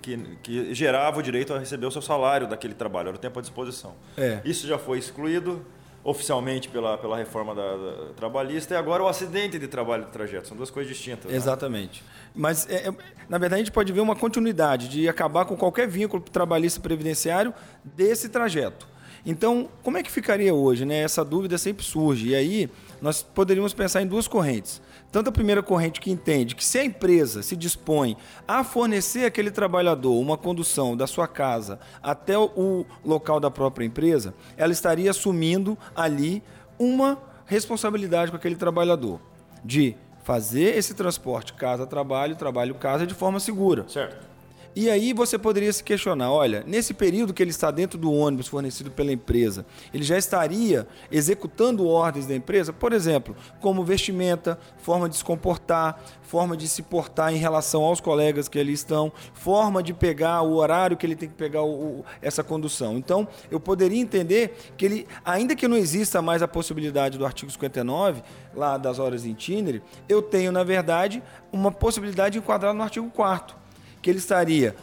que, 0.00 0.16
que, 0.42 0.74
gerava 0.74 1.18
o 1.18 1.22
direito 1.22 1.52
a 1.54 1.58
receber 1.58 1.86
o 1.86 1.90
seu 1.90 2.02
salário 2.02 2.46
daquele 2.46 2.74
trabalho, 2.74 3.08
era 3.08 3.16
o 3.16 3.20
tempo 3.20 3.38
à 3.38 3.42
disposição. 3.42 3.94
É. 4.16 4.40
Isso 4.44 4.66
já 4.66 4.78
foi 4.78 4.98
excluído 4.98 5.64
oficialmente 6.04 6.68
pela, 6.68 6.98
pela 6.98 7.16
reforma 7.16 7.54
da, 7.54 7.76
da, 7.76 8.12
trabalhista 8.14 8.74
e 8.74 8.76
agora 8.76 9.02
o 9.02 9.08
acidente 9.08 9.58
de 9.58 9.66
trabalho 9.66 10.04
de 10.04 10.10
trajeto. 10.10 10.46
São 10.46 10.56
duas 10.56 10.70
coisas 10.70 10.94
distintas. 10.94 11.30
Né? 11.30 11.36
Exatamente. 11.36 12.02
Né? 12.02 12.08
Mas, 12.34 12.68
é, 12.68 12.88
é, 12.88 12.94
na 13.26 13.38
verdade, 13.38 13.62
a 13.62 13.64
gente 13.64 13.72
pode 13.72 13.90
ver 13.90 14.00
uma 14.00 14.14
continuidade 14.14 14.86
de 14.86 15.08
acabar 15.08 15.46
com 15.46 15.56
qualquer 15.56 15.88
vínculo 15.88 16.22
trabalhista 16.22 16.78
previdenciário 16.78 17.54
desse 17.82 18.28
trajeto. 18.28 18.86
Então, 19.26 19.68
como 19.82 19.96
é 19.96 20.02
que 20.02 20.10
ficaria 20.10 20.52
hoje? 20.52 20.84
Né? 20.84 20.98
Essa 21.00 21.24
dúvida 21.24 21.56
sempre 21.56 21.84
surge. 21.84 22.28
E 22.28 22.34
aí, 22.34 22.70
nós 23.00 23.22
poderíamos 23.22 23.72
pensar 23.72 24.02
em 24.02 24.06
duas 24.06 24.28
correntes. 24.28 24.82
Tanto 25.10 25.28
a 25.28 25.32
primeira 25.32 25.62
corrente 25.62 26.00
que 26.00 26.10
entende 26.10 26.54
que 26.54 26.64
se 26.64 26.78
a 26.78 26.84
empresa 26.84 27.42
se 27.42 27.56
dispõe 27.56 28.16
a 28.46 28.64
fornecer 28.64 29.24
aquele 29.24 29.50
trabalhador 29.50 30.18
uma 30.18 30.36
condução 30.36 30.96
da 30.96 31.06
sua 31.06 31.28
casa 31.28 31.78
até 32.02 32.36
o 32.36 32.84
local 33.04 33.38
da 33.38 33.50
própria 33.50 33.86
empresa, 33.86 34.34
ela 34.56 34.72
estaria 34.72 35.10
assumindo 35.10 35.78
ali 35.94 36.42
uma 36.78 37.18
responsabilidade 37.46 38.30
com 38.30 38.36
aquele 38.36 38.56
trabalhador 38.56 39.20
de 39.64 39.96
fazer 40.24 40.76
esse 40.76 40.94
transporte 40.94 41.52
casa-trabalho, 41.52 42.34
trabalho-casa 42.34 43.06
de 43.06 43.14
forma 43.14 43.38
segura. 43.38 43.86
Certo. 43.88 44.33
E 44.76 44.90
aí 44.90 45.12
você 45.12 45.38
poderia 45.38 45.72
se 45.72 45.84
questionar, 45.84 46.32
olha, 46.32 46.64
nesse 46.66 46.92
período 46.92 47.32
que 47.32 47.40
ele 47.40 47.50
está 47.50 47.70
dentro 47.70 47.96
do 47.96 48.12
ônibus 48.12 48.48
fornecido 48.48 48.90
pela 48.90 49.12
empresa, 49.12 49.64
ele 49.92 50.02
já 50.02 50.18
estaria 50.18 50.84
executando 51.12 51.86
ordens 51.86 52.26
da 52.26 52.34
empresa, 52.34 52.72
por 52.72 52.92
exemplo, 52.92 53.36
como 53.60 53.84
vestimenta, 53.84 54.58
forma 54.78 55.08
de 55.08 55.16
se 55.16 55.24
comportar, 55.24 56.02
forma 56.22 56.56
de 56.56 56.66
se 56.66 56.82
portar 56.82 57.32
em 57.32 57.36
relação 57.36 57.84
aos 57.84 58.00
colegas 58.00 58.48
que 58.48 58.58
ali 58.58 58.72
estão, 58.72 59.12
forma 59.32 59.80
de 59.80 59.94
pegar 59.94 60.42
o 60.42 60.56
horário 60.56 60.96
que 60.96 61.06
ele 61.06 61.14
tem 61.14 61.28
que 61.28 61.36
pegar 61.36 61.62
o, 61.62 62.00
o, 62.00 62.04
essa 62.20 62.42
condução. 62.42 62.98
Então, 62.98 63.28
eu 63.52 63.60
poderia 63.60 64.00
entender 64.00 64.56
que 64.76 64.84
ele, 64.84 65.06
ainda 65.24 65.54
que 65.54 65.68
não 65.68 65.76
exista 65.76 66.20
mais 66.20 66.42
a 66.42 66.48
possibilidade 66.48 67.16
do 67.16 67.24
artigo 67.24 67.48
59, 67.48 68.22
lá 68.52 68.76
das 68.76 68.98
horas 68.98 69.24
em 69.24 69.30
itinerário, 69.30 69.82
eu 70.08 70.20
tenho, 70.20 70.50
na 70.50 70.64
verdade, 70.64 71.22
uma 71.52 71.70
possibilidade 71.70 72.32
de 72.32 72.38
enquadrar 72.38 72.74
no 72.74 72.82
artigo 72.82 73.08
4 73.10 73.63
que 74.04 74.10
ele 74.10 74.18
estaria 74.18 74.76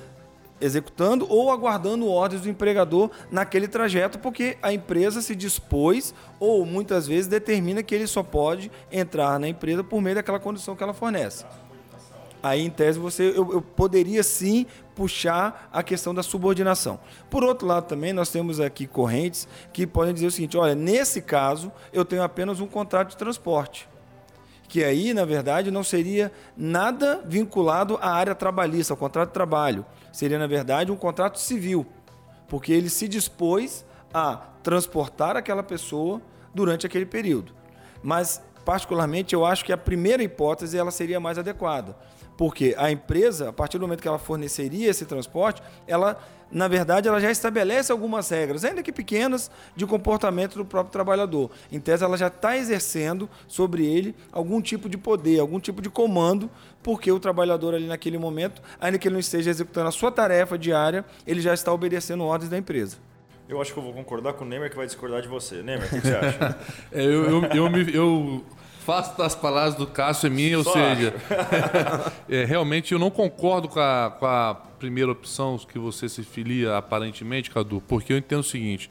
executando 0.59 1.27
ou 1.29 1.51
aguardando 1.51 2.07
ordens 2.07 2.41
do 2.41 2.49
empregador 2.49 3.11
naquele 3.29 3.67
trajeto, 3.67 4.17
porque 4.17 4.57
a 4.63 4.73
empresa 4.73 5.21
se 5.21 5.35
dispôs 5.35 6.13
ou 6.39 6.65
muitas 6.65 7.05
vezes 7.05 7.27
determina 7.27 7.83
que 7.83 7.93
ele 7.93 8.07
só 8.07 8.23
pode 8.23 8.71
entrar 8.91 9.39
na 9.39 9.47
empresa 9.47 9.83
por 9.83 10.01
meio 10.01 10.15
daquela 10.15 10.39
condição 10.39 10.75
que 10.75 10.81
ela 10.81 10.93
fornece. 10.93 11.45
Aí, 12.41 12.61
em 12.65 12.71
tese, 12.71 12.97
você, 12.97 13.29
eu, 13.29 13.53
eu 13.53 13.61
poderia 13.61 14.23
sim 14.23 14.65
puxar 14.95 15.69
a 15.71 15.83
questão 15.83 16.11
da 16.11 16.23
subordinação. 16.23 16.99
Por 17.29 17.43
outro 17.43 17.67
lado, 17.67 17.85
também 17.85 18.11
nós 18.11 18.31
temos 18.31 18.59
aqui 18.59 18.87
correntes 18.87 19.47
que 19.71 19.85
podem 19.85 20.15
dizer 20.15 20.25
o 20.25 20.31
seguinte: 20.31 20.57
olha, 20.57 20.73
nesse 20.73 21.21
caso, 21.21 21.71
eu 21.93 22.03
tenho 22.03 22.23
apenas 22.23 22.59
um 22.59 22.65
contrato 22.65 23.09
de 23.09 23.17
transporte 23.17 23.87
que 24.71 24.85
aí, 24.85 25.13
na 25.13 25.25
verdade, 25.25 25.69
não 25.69 25.83
seria 25.83 26.31
nada 26.55 27.21
vinculado 27.25 27.99
à 28.01 28.09
área 28.09 28.33
trabalhista, 28.33 28.93
ao 28.93 28.97
contrato 28.97 29.27
de 29.27 29.33
trabalho. 29.33 29.85
Seria, 30.13 30.39
na 30.39 30.47
verdade, 30.47 30.93
um 30.93 30.95
contrato 30.95 31.37
civil, 31.41 31.85
porque 32.47 32.71
ele 32.71 32.89
se 32.89 33.05
dispôs 33.05 33.83
a 34.13 34.37
transportar 34.63 35.35
aquela 35.35 35.61
pessoa 35.61 36.21
durante 36.55 36.85
aquele 36.85 37.05
período. 37.05 37.51
Mas, 38.01 38.41
particularmente, 38.63 39.35
eu 39.35 39.45
acho 39.45 39.65
que 39.65 39.73
a 39.73 39.77
primeira 39.77 40.23
hipótese 40.23 40.77
ela 40.77 40.89
seria 40.89 41.19
mais 41.19 41.37
adequada, 41.37 41.93
Porque 42.41 42.73
a 42.75 42.89
empresa, 42.89 43.49
a 43.49 43.53
partir 43.53 43.77
do 43.77 43.81
momento 43.81 44.01
que 44.01 44.07
ela 44.07 44.17
forneceria 44.17 44.89
esse 44.89 45.05
transporte, 45.05 45.61
ela 45.85 46.19
na 46.51 46.67
verdade, 46.67 47.07
ela 47.07 47.21
já 47.21 47.29
estabelece 47.29 47.91
algumas 47.91 48.27
regras, 48.29 48.65
ainda 48.65 48.81
que 48.81 48.91
pequenas, 48.91 49.51
de 49.75 49.85
comportamento 49.85 50.55
do 50.55 50.65
próprio 50.65 50.91
trabalhador. 50.91 51.51
Em 51.71 51.79
tese, 51.79 52.03
ela 52.03 52.17
já 52.17 52.27
está 52.27 52.57
exercendo 52.57 53.29
sobre 53.47 53.85
ele 53.85 54.15
algum 54.31 54.59
tipo 54.59 54.89
de 54.89 54.97
poder, 54.97 55.39
algum 55.39 55.59
tipo 55.59 55.83
de 55.83 55.89
comando, 55.89 56.49
porque 56.81 57.11
o 57.11 57.19
trabalhador 57.19 57.75
ali 57.75 57.85
naquele 57.85 58.17
momento, 58.17 58.59
ainda 58.81 58.97
que 58.97 59.07
ele 59.07 59.13
não 59.13 59.19
esteja 59.19 59.51
executando 59.51 59.89
a 59.89 59.91
sua 59.91 60.11
tarefa 60.11 60.57
diária, 60.57 61.05
ele 61.27 61.41
já 61.41 61.53
está 61.53 61.71
obedecendo 61.71 62.23
ordens 62.23 62.49
da 62.49 62.57
empresa. 62.57 62.97
Eu 63.47 63.61
acho 63.61 63.71
que 63.71 63.77
eu 63.77 63.83
vou 63.83 63.93
concordar 63.93 64.33
com 64.33 64.45
o 64.45 64.47
Neymar 64.47 64.71
que 64.71 64.75
vai 64.75 64.87
discordar 64.87 65.21
de 65.21 65.27
você. 65.27 65.61
Neymar, 65.61 65.85
o 65.85 65.89
que 65.89 66.01
você 66.01 66.15
acha? 66.15 66.57
é, 66.91 67.05
eu, 67.05 67.23
eu, 67.29 67.45
eu, 67.45 67.69
me, 67.69 67.93
eu 67.93 68.43
faço 68.81 69.17
das 69.17 69.35
palavras 69.35 69.75
do 69.75 69.87
Cássio 69.87 70.27
é 70.27 70.29
minha, 70.29 70.57
ou 70.57 70.63
Só 70.63 70.73
seja, 70.73 71.13
é, 72.27 72.45
realmente 72.45 72.93
eu 72.93 72.99
não 72.99 73.09
concordo 73.09 73.67
com 73.67 73.79
a, 73.79 74.15
com 74.19 74.25
a 74.25 74.55
primeira 74.79 75.11
opção 75.11 75.57
que 75.57 75.77
você 75.77 76.09
se 76.09 76.23
filia 76.23 76.77
aparentemente, 76.77 77.51
Cadu, 77.51 77.81
porque 77.87 78.11
eu 78.11 78.17
entendo 78.17 78.39
o 78.39 78.43
seguinte: 78.43 78.89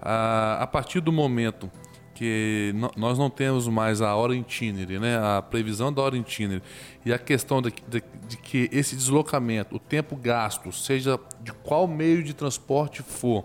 a, 0.00 0.58
a 0.62 0.66
partir 0.66 1.00
do 1.00 1.12
momento 1.12 1.70
que 2.14 2.72
nós 2.96 3.18
não 3.18 3.28
temos 3.28 3.66
mais 3.66 4.00
a 4.00 4.14
hora 4.14 4.36
itinere, 4.36 4.98
né? 4.98 5.18
a 5.18 5.42
previsão 5.42 5.92
da 5.92 6.02
hora 6.02 6.16
itinere, 6.16 6.62
e 7.04 7.12
a 7.12 7.18
questão 7.18 7.60
de, 7.60 7.72
de, 7.88 8.02
de, 8.28 8.36
que 8.36 8.68
esse 8.70 8.94
deslocamento, 8.94 9.74
o 9.74 9.78
tempo 9.78 10.14
gasto, 10.14 10.70
seja 10.70 11.18
de 11.40 11.52
qual 11.52 11.88
meio 11.88 12.22
de 12.22 12.32
transporte 12.32 13.02
for, 13.02 13.44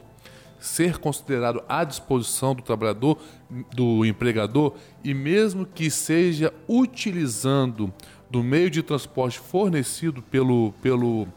ser 0.60 0.98
considerado 0.98 1.64
à 1.68 1.84
disposição 1.84 2.56
do 2.56 2.62
trabalhador, 2.62 3.18
do 3.74 4.06
empregador, 4.06 4.74
e 5.04 5.14
mesmo 5.14 5.66
que 5.66 5.90
seja 5.90 6.54
utilizando 6.68 7.94
do 8.30 8.44
meio 8.44 8.70
de 8.70 8.84
transporte 8.84 9.40
fornecido 9.40 10.22
pelo, 10.22 10.74
pelo 10.82 11.28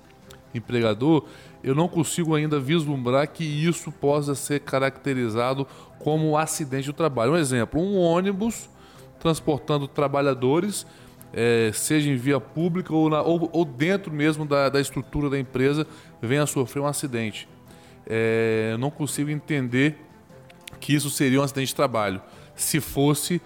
empregador, 0.54 1.24
eu 1.62 1.74
não 1.74 1.88
consigo 1.88 2.34
ainda 2.34 2.58
vislumbrar 2.58 3.28
que 3.28 3.44
isso 3.44 3.92
possa 3.92 4.34
ser 4.34 4.60
caracterizado 4.60 5.66
como 5.98 6.36
acidente 6.36 6.86
do 6.86 6.92
trabalho. 6.92 7.32
Um 7.32 7.36
exemplo, 7.36 7.80
um 7.80 7.98
ônibus 7.98 8.68
transportando 9.18 9.86
trabalhadores, 9.86 10.86
é, 11.32 11.70
seja 11.72 12.10
em 12.10 12.16
via 12.16 12.40
pública 12.40 12.92
ou, 12.92 13.08
na, 13.08 13.22
ou, 13.22 13.48
ou 13.52 13.64
dentro 13.64 14.12
mesmo 14.12 14.44
da, 14.44 14.68
da, 14.68 14.80
estrutura 14.80 15.28
da 15.28 15.38
empresa, 15.38 15.86
venha 16.20 16.42
a 16.42 16.46
sofrer 16.46 16.80
um 16.80 16.86
acidente. 16.86 17.46
É, 18.06 18.70
eu 18.72 18.78
não 18.78 18.90
consigo 18.90 19.30
entender 19.30 19.96
que 20.80 20.94
isso 20.94 21.10
seria 21.10 21.40
um 21.40 21.44
acidente 21.44 21.68
de 21.68 21.74
trabalho 21.74 22.20
se 22.54 22.80
fosse 22.80 23.40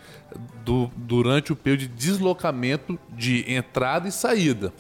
do, 0.65 0.91
durante 0.97 1.53
o 1.53 1.57
período 1.57 1.81
de 1.81 1.89
deslocamento 1.89 2.99
de 3.11 3.45
entrada 3.53 4.09
e 4.09 4.13
saída, 4.13 4.73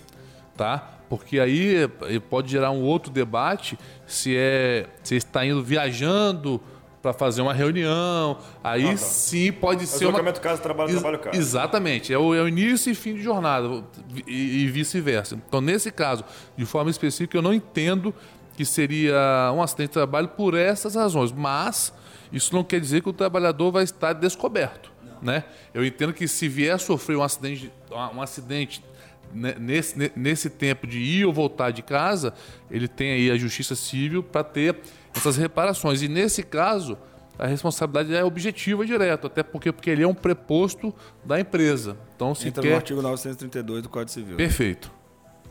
tá? 0.56 0.90
Porque 1.08 1.38
aí 1.38 1.84
eh, 1.84 2.18
pode 2.18 2.50
gerar 2.50 2.70
um 2.70 2.82
outro 2.82 3.12
debate 3.12 3.78
se 4.06 4.34
é 4.36 4.88
se 5.02 5.14
está 5.14 5.46
indo 5.46 5.62
viajando 5.62 6.60
para 7.00 7.12
fazer 7.12 7.42
uma 7.42 7.52
reunião, 7.52 8.38
aí 8.62 8.86
ah, 8.86 8.90
tá. 8.92 8.96
sim 8.96 9.52
pode 9.52 9.86
ser 9.86 10.06
uma 10.06 10.22
casa 10.32 10.62
trabalho 10.62 10.90
Ex 10.90 11.00
trabalho 11.00 11.18
casa. 11.22 11.36
Exatamente, 11.36 12.12
é 12.12 12.18
o, 12.18 12.34
é 12.34 12.40
o, 12.40 12.48
início 12.48 12.90
e 12.90 12.94
fim 12.94 13.14
de 13.14 13.22
jornada 13.22 13.84
e, 14.26 14.64
e 14.64 14.66
vice-versa. 14.68 15.38
Então 15.46 15.60
nesse 15.60 15.92
caso, 15.92 16.24
de 16.56 16.64
forma 16.64 16.90
específica, 16.90 17.36
eu 17.36 17.42
não 17.42 17.52
entendo 17.52 18.12
que 18.56 18.64
seria 18.64 19.52
um 19.54 19.62
acidente 19.62 19.88
de 19.88 19.94
trabalho 19.94 20.28
por 20.28 20.54
essas 20.54 20.94
razões, 20.94 21.32
mas 21.32 21.92
isso 22.32 22.54
não 22.54 22.64
quer 22.64 22.80
dizer 22.80 23.02
que 23.02 23.08
o 23.08 23.12
trabalhador 23.12 23.70
vai 23.70 23.84
estar 23.84 24.12
descoberto. 24.12 24.92
Né? 25.20 25.44
Eu 25.72 25.84
entendo 25.84 26.12
que 26.12 26.28
se 26.28 26.48
vier 26.48 26.74
a 26.74 26.78
sofrer 26.78 27.16
um 27.16 27.22
acidente, 27.22 27.72
um 28.14 28.20
acidente 28.20 28.84
nesse, 29.32 30.12
nesse 30.14 30.50
tempo 30.50 30.86
de 30.86 30.98
ir 30.98 31.24
ou 31.24 31.32
voltar 31.32 31.70
de 31.70 31.82
casa, 31.82 32.34
ele 32.70 32.86
tem 32.86 33.12
aí 33.12 33.30
a 33.30 33.36
justiça 33.36 33.74
civil 33.74 34.22
para 34.22 34.44
ter 34.44 34.76
essas 35.14 35.36
reparações. 35.36 36.02
E 36.02 36.08
nesse 36.08 36.42
caso, 36.42 36.98
a 37.38 37.46
responsabilidade 37.46 38.14
é 38.14 38.24
objetiva 38.24 38.84
e 38.84 38.86
direta, 38.86 39.26
até 39.26 39.42
porque, 39.42 39.72
porque 39.72 39.90
ele 39.90 40.02
é 40.02 40.06
um 40.06 40.14
preposto 40.14 40.94
da 41.24 41.40
empresa. 41.40 41.96
Então, 42.14 42.34
se 42.34 42.48
Entra 42.48 42.62
quer... 42.62 42.70
no 42.70 42.76
artigo 42.76 43.02
932 43.02 43.82
do 43.82 43.88
Código 43.88 44.10
Civil. 44.10 44.36
Perfeito. 44.36 44.90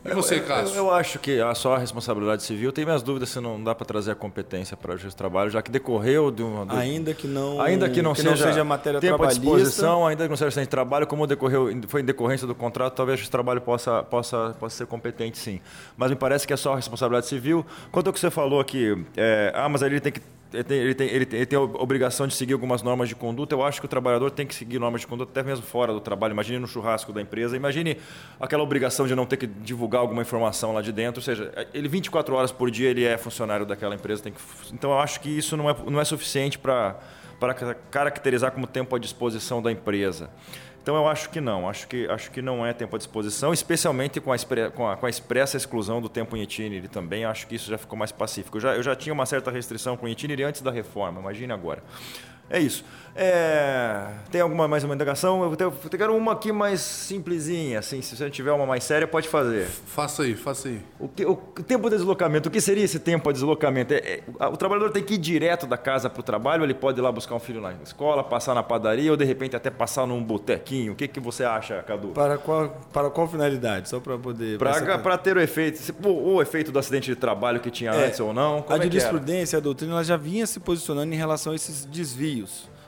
E 0.05 0.13
você, 0.13 0.39
Cássio? 0.41 0.75
Eu, 0.75 0.85
eu, 0.85 0.91
acho 0.91 1.17
que 1.17 1.39
a 1.39 1.55
só 1.55 1.75
a 1.75 1.77
responsabilidade 1.77 2.43
civil 2.43 2.71
tem 2.73 2.83
minhas 2.83 3.01
dúvidas 3.01 3.29
se 3.29 3.39
não 3.39 3.63
dá 3.63 3.73
para 3.73 3.85
trazer 3.85 4.11
a 4.11 4.15
competência 4.15 4.75
para 4.75 4.93
o 4.93 4.97
juiz 4.97 5.13
de 5.13 5.17
trabalho, 5.17 5.49
já 5.49 5.61
que 5.61 5.71
decorreu 5.71 6.29
de 6.29 6.43
uma. 6.43 6.65
Do, 6.65 6.75
ainda 6.75 7.13
que 7.13 7.25
não. 7.25 7.61
Ainda 7.61 7.89
que 7.89 8.01
não, 8.01 8.13
que 8.13 8.21
seja, 8.21 8.29
não 8.31 8.37
seja 8.37 8.63
matéria 8.63 8.99
tempo 8.99 9.23
à 9.23 9.27
disposição, 9.27 10.05
ainda 10.05 10.23
que 10.23 10.29
não 10.29 10.37
seja 10.37 10.61
de 10.61 10.67
trabalho, 10.67 11.07
como 11.07 11.25
decorreu, 11.25 11.69
foi 11.87 12.01
em 12.01 12.05
decorrência 12.05 12.45
do 12.45 12.53
contrato, 12.53 12.95
talvez 12.95 13.15
o 13.15 13.17
juiz 13.19 13.27
de 13.27 13.31
trabalho 13.31 13.61
possa, 13.61 14.03
possa, 14.03 14.55
possa 14.59 14.77
ser 14.77 14.87
competente 14.87 15.37
sim. 15.37 15.61
Mas 15.95 16.09
me 16.09 16.15
parece 16.15 16.45
que 16.45 16.53
é 16.53 16.57
só 16.57 16.73
a 16.73 16.75
responsabilidade 16.75 17.27
civil. 17.27 17.65
Quanto 17.91 18.07
ao 18.07 18.13
que 18.13 18.19
você 18.19 18.29
falou 18.29 18.59
aqui, 18.59 19.05
é, 19.15 19.51
ah, 19.55 19.69
mas 19.69 19.81
ele 19.81 19.99
tem 19.99 20.11
que 20.11 20.21
ele 20.53 20.63
tem, 20.63 20.77
ele, 20.77 20.93
tem, 20.93 21.07
ele, 21.07 21.25
tem, 21.25 21.39
ele 21.39 21.45
tem, 21.47 21.57
a 21.57 21.61
obrigação 21.61 22.27
de 22.27 22.35
seguir 22.35 22.53
algumas 22.53 22.83
normas 22.83 23.09
de 23.09 23.15
conduta. 23.15 23.55
Eu 23.55 23.63
acho 23.63 23.79
que 23.79 23.85
o 23.85 23.89
trabalhador 23.89 24.29
tem 24.29 24.45
que 24.45 24.53
seguir 24.53 24.79
normas 24.79 25.01
de 25.01 25.07
conduta 25.07 25.31
até 25.31 25.47
mesmo 25.47 25.65
fora 25.65 25.91
do 25.91 25.99
trabalho. 25.99 26.31
Imagine 26.31 26.59
no 26.59 26.67
churrasco 26.67 27.11
da 27.11 27.21
empresa, 27.21 27.55
imagine 27.57 27.97
aquela 28.39 28.61
obrigação 28.61 29.07
de 29.07 29.15
não 29.15 29.25
ter 29.25 29.37
que 29.37 29.47
divulgar 29.47 30.01
alguma 30.01 30.21
informação 30.21 30.73
lá 30.73 30.81
de 30.81 30.91
dentro. 30.91 31.19
Ou 31.19 31.23
seja, 31.23 31.51
ele 31.73 31.87
24 31.87 32.35
horas 32.35 32.51
por 32.51 32.69
dia 32.69 32.89
ele 32.89 33.03
é 33.03 33.17
funcionário 33.17 33.65
daquela 33.65 33.95
empresa. 33.95 34.21
Tem 34.21 34.31
que, 34.31 34.39
então 34.71 34.91
eu 34.91 34.99
acho 34.99 35.19
que 35.19 35.29
isso 35.29 35.57
não 35.57 35.69
é, 35.69 35.75
não 35.87 35.99
é 35.99 36.05
suficiente 36.05 36.59
para 36.59 36.99
caracterizar 37.89 38.51
como 38.51 38.67
tempo 38.67 38.95
à 38.95 38.99
disposição 38.99 39.61
da 39.61 39.71
empresa. 39.71 40.29
Então 40.83 40.97
eu 40.97 41.07
acho 41.07 41.29
que 41.29 41.39
não, 41.39 41.69
acho 41.69 41.87
que, 41.87 42.05
acho 42.09 42.29
que 42.29 42.41
não 42.41 42.65
é 42.65 42.73
tempo 42.73 42.93
à 42.93 42.99
disposição, 42.99 43.53
especialmente 43.53 44.19
com 44.19 44.33
a, 44.33 44.37
com 44.75 44.85
a, 44.85 44.97
com 44.97 45.05
a 45.05 45.09
expressa 45.09 45.55
exclusão 45.55 46.01
do 46.01 46.09
tempo 46.09 46.35
em 46.35 46.41
itinerary 46.41 46.89
também, 46.89 47.23
acho 47.23 47.47
que 47.47 47.55
isso 47.55 47.69
já 47.69 47.77
ficou 47.77 47.97
mais 47.97 48.11
pacífico. 48.11 48.57
Eu 48.57 48.61
já, 48.61 48.75
eu 48.75 48.83
já 48.83 48.93
tinha 48.93 49.13
uma 49.13 49.25
certa 49.25 49.49
restrição 49.49 49.95
com 49.95 50.05
o 50.05 50.09
itinerary 50.09 50.43
antes 50.43 50.61
da 50.61 50.71
reforma, 50.71 51.21
imagine 51.21 51.53
agora. 51.53 51.81
É 52.49 52.59
isso. 52.59 52.83
É... 53.15 54.07
Tem 54.31 54.41
alguma 54.41 54.67
mais 54.67 54.83
uma 54.83 54.95
indagação? 54.95 55.43
Eu, 55.43 55.55
tenho, 55.55 55.73
eu 55.83 55.89
quero 55.89 56.15
uma 56.15 56.31
aqui 56.31 56.51
mais 56.51 56.79
simplesinha, 56.79 57.79
assim, 57.79 58.01
se 58.01 58.15
você 58.15 58.29
tiver 58.29 58.51
uma 58.51 58.65
mais 58.65 58.83
séria, 58.83 59.07
pode 59.07 59.29
fazer. 59.29 59.67
Faça 59.67 60.23
aí, 60.23 60.35
faça 60.35 60.69
aí. 60.69 60.81
O, 60.99 61.07
que, 61.07 61.23
o 61.25 61.35
tempo 61.35 61.89
de 61.89 61.97
deslocamento, 61.97 62.49
o 62.49 62.51
que 62.51 62.59
seria 62.59 62.83
esse 62.83 62.99
tempo 62.99 63.31
de 63.31 63.35
deslocamento? 63.35 63.93
É, 63.93 64.21
é, 64.39 64.47
o 64.47 64.57
trabalhador 64.57 64.89
tem 64.91 65.03
que 65.03 65.13
ir 65.13 65.17
direto 65.19 65.67
da 65.67 65.77
casa 65.77 66.09
para 66.09 66.19
o 66.19 66.23
trabalho, 66.23 66.63
ele 66.63 66.73
pode 66.73 66.99
ir 66.99 67.03
lá 67.03 67.11
buscar 67.11 67.35
um 67.35 67.39
filho 67.39 67.61
na 67.61 67.73
escola, 67.83 68.23
passar 68.23 68.55
na 68.55 68.63
padaria 68.63 69.11
ou 69.11 69.17
de 69.17 69.25
repente 69.25 69.55
até 69.55 69.69
passar 69.69 70.07
num 70.07 70.23
botequinho. 70.23 70.93
O 70.93 70.95
que, 70.95 71.07
que 71.07 71.19
você 71.19 71.43
acha, 71.43 71.83
Cadu? 71.83 72.09
Para 72.09 72.39
qual, 72.39 72.69
para 72.91 73.09
qual 73.11 73.27
finalidade? 73.27 73.89
Só 73.89 73.99
para 73.99 74.17
poder. 74.17 74.57
Para 74.57 75.17
ter 75.17 75.37
o 75.37 75.39
efeito, 75.39 75.93
o, 76.03 76.35
o, 76.35 76.41
efeito 76.41 76.71
do 76.71 76.79
acidente 76.79 77.11
de 77.11 77.15
trabalho 77.15 77.59
que 77.59 77.69
tinha 77.69 77.91
é, 77.91 78.07
antes 78.07 78.19
ou 78.19 78.33
não. 78.33 78.65
a 78.67 78.77
é 78.77 78.81
jurisprudência, 78.81 79.57
a 79.57 79.61
doutrina, 79.61 79.93
ela 79.93 80.03
já 80.03 80.17
vinha 80.17 80.47
se 80.47 80.59
posicionando 80.59 81.13
em 81.13 81.17
relação 81.17 81.53
a 81.53 81.55
esses 81.55 81.85
desvios. 81.85 82.32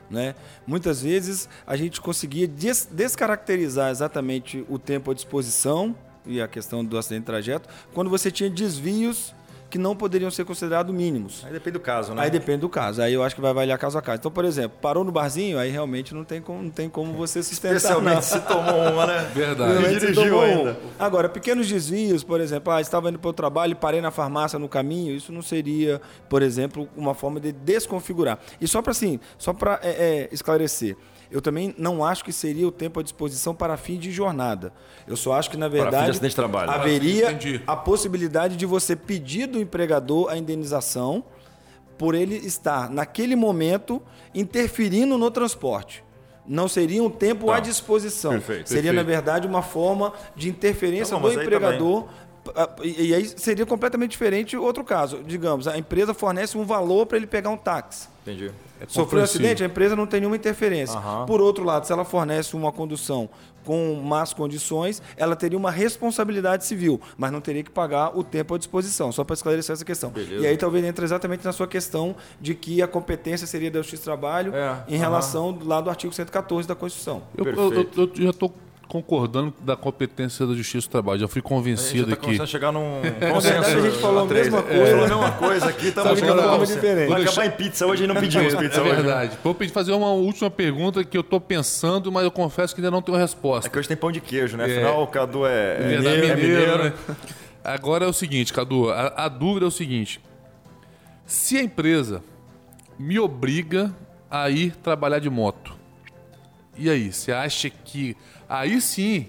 Né? 0.10 0.36
Muitas 0.67 1.01
vezes 1.01 1.49
a 1.65 1.75
gente 1.75 1.99
conseguia 1.99 2.47
des 2.47 2.88
descaracterizar 2.91 3.89
exatamente 3.89 4.63
o 4.69 4.77
tempo 4.77 5.10
à 5.10 5.13
disposição 5.13 5.95
e 6.25 6.39
a 6.39 6.47
questão 6.47 6.86
do 6.86 6.97
acidente 6.97 7.21
de 7.21 7.25
trajeto 7.25 7.69
quando 7.93 8.10
você 8.10 8.29
tinha 8.29 8.49
desvios 8.49 9.34
que 9.75 9.77
não 9.77 9.93
poderiam 9.93 10.31
ser 10.31 10.45
considerados 10.45 10.95
mínimos. 10.95 11.43
Aí 11.45 11.51
depende 11.51 11.73
do 11.73 11.81
caso, 11.81 12.13
né? 12.13 12.23
Aí 12.23 12.29
depende 12.29 12.59
do 12.59 12.69
caso. 12.69 13.01
Aí 13.01 13.13
eu 13.13 13.21
acho 13.21 13.35
que 13.35 13.41
vai 13.41 13.51
avaliar 13.51 13.77
caso 13.77 13.97
a 13.97 14.01
caso. 14.01 14.19
Então, 14.19 14.31
por 14.31 14.45
exemplo, 14.45 14.77
parou 14.81 15.03
no 15.03 15.11
barzinho, 15.11 15.59
aí 15.59 15.69
realmente 15.69 16.15
não 16.15 16.23
tem 16.23 16.41
como, 16.41 16.63
não 16.63 16.69
tem 16.69 16.88
como 16.88 17.11
você 17.11 17.43
sustentar. 17.43 17.75
Especialmente 17.75 18.15
não. 18.15 18.21
se 18.21 18.39
tomou 18.39 18.93
uma, 18.93 19.05
né? 19.05 19.29
Verdade. 19.35 19.93
E 19.93 19.99
dirigiu 19.99 20.39
ainda. 20.39 20.79
Agora, 20.97 21.27
pequenos 21.27 21.67
desvios, 21.67 22.23
por 22.23 22.39
exemplo, 22.39 22.71
ah, 22.71 22.79
estava 22.79 23.09
indo 23.09 23.19
para 23.19 23.29
o 23.29 23.33
trabalho 23.33 23.73
e 23.73 23.75
parei 23.75 23.99
na 23.99 24.11
farmácia 24.11 24.57
no 24.57 24.69
caminho, 24.69 25.13
isso 25.13 25.33
não 25.33 25.41
seria, 25.41 26.01
por 26.29 26.41
exemplo, 26.41 26.88
uma 26.95 27.13
forma 27.13 27.41
de 27.41 27.51
desconfigurar. 27.51 28.39
E 28.61 28.67
só 28.69 28.81
para 28.81 28.91
assim, 28.91 29.19
só 29.38 29.51
para 29.51 29.77
é, 29.83 29.89
é, 29.89 30.29
esclarecer 30.31 30.95
eu 31.31 31.41
também 31.41 31.73
não 31.77 32.03
acho 32.03 32.23
que 32.23 32.31
seria 32.31 32.67
o 32.67 32.71
tempo 32.71 32.99
à 32.99 33.03
disposição 33.03 33.53
para 33.53 33.77
fim 33.77 33.97
de 33.97 34.11
jornada. 34.11 34.71
Eu 35.07 35.17
só 35.17 35.33
acho 35.33 35.49
que, 35.49 35.57
na 35.57 35.67
verdade, 35.67 36.19
de 36.19 36.35
trabalho. 36.35 36.71
haveria 36.71 37.38
a 37.65 37.75
possibilidade 37.75 38.55
de 38.55 38.65
você 38.65 38.95
pedir 38.95 39.47
do 39.47 39.59
empregador 39.59 40.29
a 40.29 40.38
indenização 40.38 41.23
por 41.97 42.13
ele 42.13 42.35
estar, 42.35 42.89
naquele 42.89 43.35
momento, 43.35 44.01
interferindo 44.33 45.17
no 45.17 45.31
transporte. 45.31 46.03
Não 46.47 46.67
seria 46.67 47.01
um 47.01 47.09
tempo 47.09 47.47
tá. 47.47 47.55
à 47.55 47.59
disposição. 47.59 48.31
Perfeito, 48.31 48.67
seria, 48.67 48.91
perfeito. 48.91 48.95
na 48.95 49.03
verdade, 49.03 49.47
uma 49.47 49.61
forma 49.61 50.13
de 50.35 50.49
interferência 50.49 51.17
do 51.17 51.31
empregador 51.31 52.07
e 52.84 53.13
aí 53.13 53.25
seria 53.25 53.65
completamente 53.65 54.12
diferente 54.12 54.55
outro 54.58 54.84
caso. 54.84 55.23
Digamos, 55.25 55.67
a 55.67 55.77
empresa 55.77 56.13
fornece 56.13 56.58
um 56.58 56.65
valor 56.65 57.05
para 57.05 57.17
ele 57.17 57.27
pegar 57.27 57.49
um 57.49 57.58
táxi. 57.58 58.08
Entendi. 58.21 58.51
É 58.79 58.86
Sofreu 58.88 59.21
um 59.21 59.23
acidente, 59.23 59.63
a 59.63 59.65
empresa 59.65 59.95
não 59.95 60.05
tem 60.05 60.19
nenhuma 60.19 60.36
interferência. 60.36 60.99
Uhum. 60.99 61.25
Por 61.25 61.41
outro 61.41 61.63
lado, 61.63 61.86
se 61.86 61.93
ela 61.93 62.03
fornece 62.03 62.55
uma 62.55 62.71
condução 62.71 63.29
com 63.63 63.95
más 63.95 64.34
condições, 64.34 65.01
ela 65.17 65.36
teria 65.36 65.58
uma 65.58 65.71
responsabilidade 65.71 66.65
civil, 66.65 67.01
mas 67.17 67.31
não 67.31 67.41
teria 67.41 67.63
que 67.63 67.71
pagar 67.71 68.15
o 68.15 68.23
tempo 68.23 68.53
à 68.53 68.58
disposição, 68.58 69.12
só 69.12 69.23
para 69.23 69.34
esclarecer 69.34 69.73
essa 69.73 69.84
questão. 69.84 70.12
Beleza. 70.12 70.43
E 70.43 70.47
aí 70.47 70.55
talvez 70.55 70.86
entre 70.86 71.03
exatamente 71.03 71.43
na 71.43 71.51
sua 71.51 71.67
questão 71.67 72.15
de 72.39 72.53
que 72.53 72.81
a 72.81 72.88
competência 72.88 73.47
seria 73.47 73.71
da 73.71 73.79
Justiça 73.79 74.03
do 74.03 74.05
Trabalho 74.05 74.55
é. 74.55 74.84
em 74.88 74.93
uhum. 74.93 74.99
relação 74.99 75.60
lá 75.63 75.81
do 75.81 75.89
artigo 75.89 76.13
114 76.13 76.67
da 76.67 76.75
Constituição. 76.75 77.23
Eu, 77.36 77.45
eu, 77.45 77.73
eu, 77.73 77.89
eu 77.95 78.12
já 78.15 78.29
estou 78.29 78.53
concordando 78.88 79.54
da 79.62 79.76
competência 79.76 80.45
da 80.45 80.54
Justiça 80.54 80.88
do 80.88 80.91
Trabalho. 80.91 81.19
Já 81.19 81.28
fui 81.28 81.41
convencido 81.41 82.06
a 82.06 82.10
gente 82.10 82.13
aqui. 82.13 82.38
Tá 82.38 82.45
chegar 82.45 82.71
num 82.71 83.02
consenso. 83.32 83.69
a 83.69 83.82
gente 83.82 83.98
falou 83.98 84.24
a 84.24 84.26
mesma 84.26 84.62
coisa. 84.62 84.86
Falou 84.86 85.06
a 85.06 85.08
mesma 85.08 85.32
coisa 85.32 85.65
aqui, 85.69 85.88
estamos 85.88 86.19
chegando 86.19 86.39
a 86.39 86.43
forma 86.43 86.65
diferente. 86.65 87.10
Vai 87.10 87.21
acabar 87.24 87.45
em 87.45 87.52
pizza 87.52 87.86
hoje 87.86 88.04
e 88.04 88.08
não 88.08 88.15
pedimos 88.15 88.56
pizza 88.56 88.80
é 88.80 88.82
hoje. 88.82 88.91
É 88.91 88.95
verdade. 88.95 89.38
Vou 89.43 89.56
pedir 89.56 89.71
fazer 89.71 89.91
uma 89.93 90.12
última 90.12 90.50
pergunta 90.50 91.04
que 91.04 91.17
eu 91.17 91.21
estou 91.21 91.41
pensando, 91.41 92.12
mas 92.12 92.24
eu 92.24 92.32
confesso 92.32 92.74
que 92.74 92.82
ainda 92.82 92.91
não 92.91 93.02
tenho 93.02 93.17
resposta. 93.17 93.67
É 93.67 93.71
que 93.71 93.80
hoje 93.80 93.88
tem 93.88 93.98
pão 93.98 94.12
de 94.12 94.21
queijo, 94.21 94.58
né? 94.58 94.65
Afinal, 94.65 95.00
é. 95.00 95.04
o 95.04 95.08
Cadu 95.08 95.45
é, 95.45 95.78
é 95.78 95.98
mineiro. 95.98 96.26
É 96.26 96.36
mineiro 96.36 96.84
né? 96.84 96.93
Agora 97.63 98.06
é 98.06 98.08
o 98.08 98.13
seguinte, 98.13 98.54
Cadu, 98.54 98.91
a, 98.91 99.26
a 99.26 99.28
dúvida 99.28 99.65
é 99.65 99.67
o 99.67 99.71
seguinte. 99.71 100.21
Se 101.26 101.58
a 101.58 101.63
empresa 101.63 102.24
me 103.00 103.17
obriga 103.17 103.91
a 104.30 104.50
ir 104.50 104.76
trabalhar 104.76 105.17
de 105.17 105.30
moto, 105.30 105.76
e 106.78 106.89
aí, 106.89 107.12
você 107.12 107.32
acha 107.32 107.69
que 107.69 108.17
aí 108.47 108.79
sim 108.81 109.27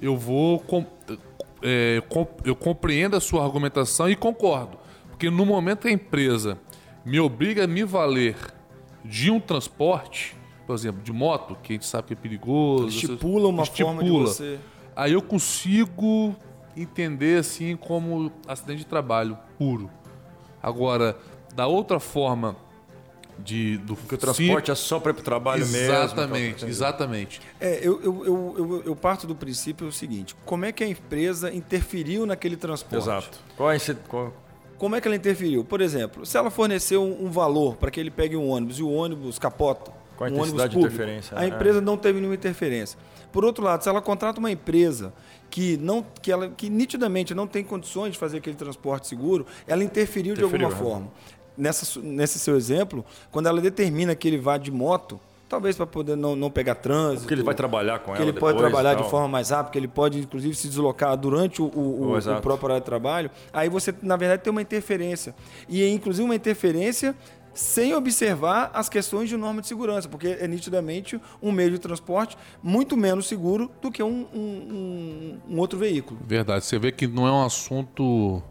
eu 0.00 0.16
vou 0.16 0.62
é, 1.62 2.02
eu 2.44 2.54
compreendo 2.54 3.16
a 3.16 3.20
sua 3.20 3.44
argumentação 3.44 4.08
e 4.10 4.16
concordo, 4.16 4.78
porque 5.08 5.30
no 5.30 5.46
momento 5.46 5.82
que 5.82 5.88
a 5.88 5.92
empresa 5.92 6.58
me 7.04 7.18
obriga 7.20 7.64
a 7.64 7.66
me 7.66 7.84
valer 7.84 8.36
de 9.04 9.30
um 9.30 9.40
transporte, 9.40 10.36
por 10.66 10.74
exemplo, 10.74 11.00
de 11.02 11.12
moto, 11.12 11.56
que 11.62 11.72
a 11.72 11.74
gente 11.74 11.86
sabe 11.86 12.08
que 12.08 12.12
é 12.12 12.16
perigoso, 12.16 12.88
estipula 12.88 13.48
uma 13.48 13.62
estipula, 13.62 13.94
forma 13.94 14.04
de 14.04 14.10
você. 14.10 14.58
Aí 14.94 15.12
eu 15.12 15.22
consigo 15.22 16.34
entender 16.76 17.38
assim 17.38 17.76
como 17.76 18.30
acidente 18.46 18.80
de 18.80 18.86
trabalho 18.86 19.38
puro. 19.58 19.90
Agora, 20.62 21.16
da 21.54 21.66
outra 21.66 22.00
forma 22.00 22.56
de 23.38 23.78
do 23.78 23.96
que 23.96 24.14
o 24.14 24.18
transporte 24.18 24.70
é 24.70 24.74
só 24.74 24.98
para 24.98 25.10
ir 25.10 25.14
para 25.14 25.20
o 25.20 25.24
trabalho 25.24 25.62
exatamente, 25.62 25.86
mesmo. 25.86 26.04
Exatamente, 26.04 26.64
exatamente. 26.66 27.40
É, 27.60 27.80
eu, 27.82 28.00
eu, 28.02 28.24
eu, 28.24 28.54
eu, 28.58 28.82
eu 28.86 28.96
parto 28.96 29.26
do 29.26 29.34
princípio 29.34 29.86
o 29.86 29.92
seguinte: 29.92 30.34
como 30.44 30.64
é 30.64 30.72
que 30.72 30.82
a 30.82 30.88
empresa 30.88 31.52
interferiu 31.52 32.26
naquele 32.26 32.56
transporte? 32.56 33.02
Exato. 33.02 33.38
Qual 33.56 33.70
é 33.70 33.76
esse, 33.76 33.94
qual... 33.94 34.32
Como 34.78 34.94
é 34.94 35.00
que 35.00 35.08
ela 35.08 35.16
interferiu? 35.16 35.64
Por 35.64 35.80
exemplo, 35.80 36.26
se 36.26 36.36
ela 36.36 36.50
forneceu 36.50 37.02
um, 37.02 37.26
um 37.26 37.30
valor 37.30 37.76
para 37.76 37.90
que 37.90 37.98
ele 37.98 38.10
pegue 38.10 38.36
um 38.36 38.48
ônibus 38.48 38.78
e 38.78 38.82
o 38.82 38.90
ônibus 38.90 39.38
capota, 39.38 39.90
qual 40.16 40.28
a 40.28 40.32
um 40.32 40.36
intensidade 40.36 40.72
de 40.72 40.78
interferência? 40.78 41.36
A 41.36 41.40
né? 41.40 41.48
empresa 41.48 41.80
não 41.80 41.96
teve 41.96 42.18
nenhuma 42.18 42.34
interferência. 42.34 42.98
Por 43.32 43.44
outro 43.44 43.62
lado, 43.62 43.82
se 43.82 43.88
ela 43.88 44.00
contrata 44.00 44.38
uma 44.38 44.50
empresa 44.50 45.12
que, 45.50 45.76
não, 45.76 46.04
que, 46.22 46.32
ela, 46.32 46.48
que 46.48 46.70
nitidamente 46.70 47.34
não 47.34 47.46
tem 47.46 47.62
condições 47.62 48.12
de 48.12 48.18
fazer 48.18 48.38
aquele 48.38 48.56
transporte 48.56 49.06
seguro, 49.06 49.46
ela 49.66 49.84
interferiu, 49.84 50.32
interferiu 50.32 50.58
de 50.58 50.64
alguma 50.64 50.70
né? 50.70 50.90
forma. 50.90 51.12
Nessa, 51.56 52.00
nesse 52.00 52.38
seu 52.38 52.56
exemplo, 52.56 53.04
quando 53.30 53.46
ela 53.46 53.60
determina 53.60 54.14
que 54.14 54.28
ele 54.28 54.38
vá 54.38 54.58
de 54.58 54.70
moto, 54.70 55.18
talvez 55.48 55.76
para 55.76 55.86
poder 55.86 56.16
não, 56.16 56.36
não 56.36 56.50
pegar 56.50 56.74
trânsito. 56.74 57.22
Porque 57.22 57.34
ele 57.34 57.42
vai 57.42 57.54
trabalhar 57.54 57.98
com 58.00 58.10
ela. 58.10 58.16
Que 58.16 58.22
ele 58.22 58.32
depois, 58.32 58.54
pode 58.54 58.68
trabalhar 58.68 58.94
de 58.94 59.08
forma 59.08 59.28
mais 59.28 59.50
rápida, 59.50 59.72
que 59.72 59.78
ele 59.78 59.88
pode, 59.88 60.18
inclusive, 60.18 60.54
se 60.54 60.68
deslocar 60.68 61.16
durante 61.16 61.62
o, 61.62 61.66
o, 61.66 62.12
o, 62.12 62.18
o 62.18 62.42
próprio 62.42 62.66
horário 62.66 62.82
de 62.82 62.86
trabalho. 62.86 63.30
Aí 63.52 63.68
você, 63.68 63.94
na 64.02 64.16
verdade, 64.16 64.42
tem 64.42 64.50
uma 64.50 64.62
interferência. 64.62 65.34
E, 65.68 65.86
inclusive, 65.88 66.24
uma 66.24 66.34
interferência 66.34 67.14
sem 67.54 67.94
observar 67.94 68.70
as 68.74 68.88
questões 68.88 69.30
de 69.30 69.36
norma 69.36 69.62
de 69.62 69.66
segurança, 69.66 70.06
porque 70.08 70.36
é 70.38 70.46
nitidamente 70.46 71.18
um 71.42 71.50
meio 71.50 71.70
de 71.70 71.78
transporte 71.78 72.36
muito 72.62 72.96
menos 72.98 73.26
seguro 73.26 73.70
do 73.80 73.90
que 73.90 74.02
um, 74.02 74.26
um, 74.34 75.38
um 75.48 75.58
outro 75.58 75.78
veículo. 75.78 76.20
Verdade. 76.26 76.66
Você 76.66 76.78
vê 76.78 76.92
que 76.92 77.06
não 77.06 77.26
é 77.26 77.32
um 77.32 77.42
assunto 77.42 78.42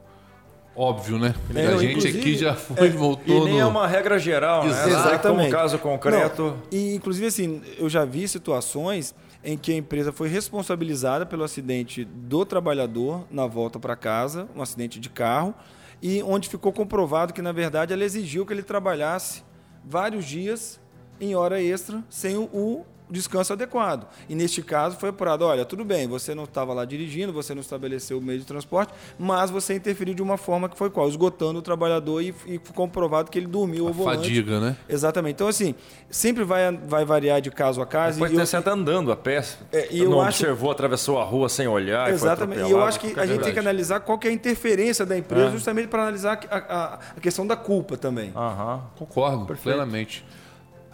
óbvio, 0.76 1.18
né? 1.18 1.34
É, 1.54 1.68
a 1.68 1.78
gente 1.78 2.08
aqui 2.08 2.38
já 2.38 2.54
foi 2.54 2.88
é, 2.88 2.92
voltou. 2.92 3.44
E 3.44 3.46
nem 3.46 3.54
no... 3.56 3.60
é 3.60 3.66
uma 3.66 3.88
regra 3.88 4.20
geral, 4.20 4.66
né? 4.66 4.88
Exatamente. 4.88 5.22
Como 5.22 5.50
caso 5.50 5.80
concreto. 5.80 6.44
Não, 6.44 6.58
e 6.72 6.96
inclusive 6.96 7.28
assim, 7.28 7.62
eu 7.78 7.90
já 7.90 8.04
vi 8.04 8.28
situações 8.28 9.16
em 9.44 9.58
que 9.58 9.72
a 9.72 9.76
empresa 9.76 10.12
foi 10.12 10.28
responsabilizada 10.28 11.26
pelo 11.26 11.44
acidente 11.44 12.04
do 12.04 12.46
trabalhador 12.46 13.26
na 13.30 13.46
volta 13.46 13.80
para 13.80 13.96
casa, 13.96 14.48
um 14.56 14.62
acidente 14.62 15.00
de 15.00 15.10
carro, 15.10 15.54
e 16.02 16.22
onde 16.24 16.50
ficou 16.50 16.74
comprovado 16.74 17.32
que, 17.32 17.42
na 17.42 17.52
verdade, 17.52 17.94
ela 17.94 18.04
exigiu 18.04 18.46
que 18.46 18.52
ele 18.52 18.64
trabalhasse 18.64 19.44
vários 19.84 20.26
dias 20.26 20.80
em 21.22 21.36
hora 21.36 21.62
extra 21.62 22.04
sem 22.10 22.36
o, 22.36 22.86
descanso 23.10 23.54
adequado. 23.54 24.08
E 24.28 24.36
neste 24.36 24.62
caso 24.62 24.98
foi 24.98 25.10
apurado, 25.10 25.46
olha, 25.46 25.66
tudo 25.66 25.84
bem, 25.84 26.08
você 26.08 26.34
não 26.34 26.44
estava 26.44 26.74
lá 26.74 26.86
dirigindo, 26.86 27.32
você 27.32 27.54
não 27.54 27.62
estabeleceu 27.62 28.18
o 28.18 28.22
meio 28.22 28.40
de 28.40 28.46
transporte, 28.46 28.94
mas 29.18 29.50
você 29.50 29.76
interferiu 29.76 30.14
de 30.14 30.22
uma 30.22 30.38
forma 30.38 30.68
que 30.70 30.78
foi 30.78 30.90
qual? 30.90 31.08
Esgotando 31.08 31.60
o 31.60 31.62
trabalhador 31.62 32.22
e, 32.22 32.34
e 32.46 32.60
comprovado 32.60 33.30
que 33.30 33.38
ele 33.38 33.48
dormiu 33.48 33.88
ao 33.88 33.94
volante. 33.94 34.24
Fadiga, 34.24 34.60
né? 34.60 34.78
Exatamente. 34.88 35.36
Então, 35.36 35.48
assim, 35.48 35.76
sempre 36.10 36.44
vai, 36.44 36.76
vai 36.76 37.06
variar 37.06 37.42
de 37.42 37.52
caso 37.52 37.82
a 37.82 37.86
caso. 37.86 38.20
Pode 38.20 38.36
ter 38.36 38.46
certo 38.48 38.68
andando 38.68 39.12
a 39.12 39.16
pé. 39.16 39.44
É, 39.72 39.88
e 39.92 40.00
eu 40.00 40.10
não 40.10 40.22
acho... 40.22 40.44
observou, 40.44 40.72
atravessou 40.72 41.20
a 41.20 41.24
rua 41.24 41.50
sem 41.50 41.68
olhar. 41.68 42.10
Exatamente. 42.10 42.64
E, 42.64 42.68
e 42.68 42.72
eu 42.72 42.84
acho 42.84 43.00
que 43.00 43.20
a 43.20 43.26
gente 43.26 43.44
tem 43.44 43.54
que 43.54 43.60
analisar 43.60 44.00
qual 44.00 44.18
que 44.18 44.28
é 44.28 44.32
a 44.32 44.34
interferência 44.34 45.06
da 45.06 45.18
empresa, 45.18 45.48
é. 45.48 45.52
justamente 45.52 45.88
para 45.88 46.04
analisar 46.04 46.40
a, 46.50 46.58
a, 46.58 46.94
a, 47.18 47.20
questão 47.20 47.46
da 47.46 47.56
culpa 47.56 47.98
também. 47.98 48.32
Aham. 48.36 48.82
Concordo, 48.98 49.46
Perfeito. 49.46 49.64
plenamente. 49.64 50.26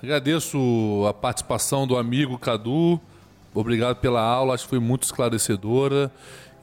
Agradeço 0.03 1.05
a 1.07 1.13
participação 1.13 1.85
do 1.85 1.95
amigo 1.95 2.35
Cadu. 2.39 2.99
Obrigado 3.53 3.97
pela 3.97 4.19
aula, 4.19 4.55
acho 4.55 4.63
que 4.63 4.69
foi 4.71 4.79
muito 4.79 5.03
esclarecedora. 5.03 6.11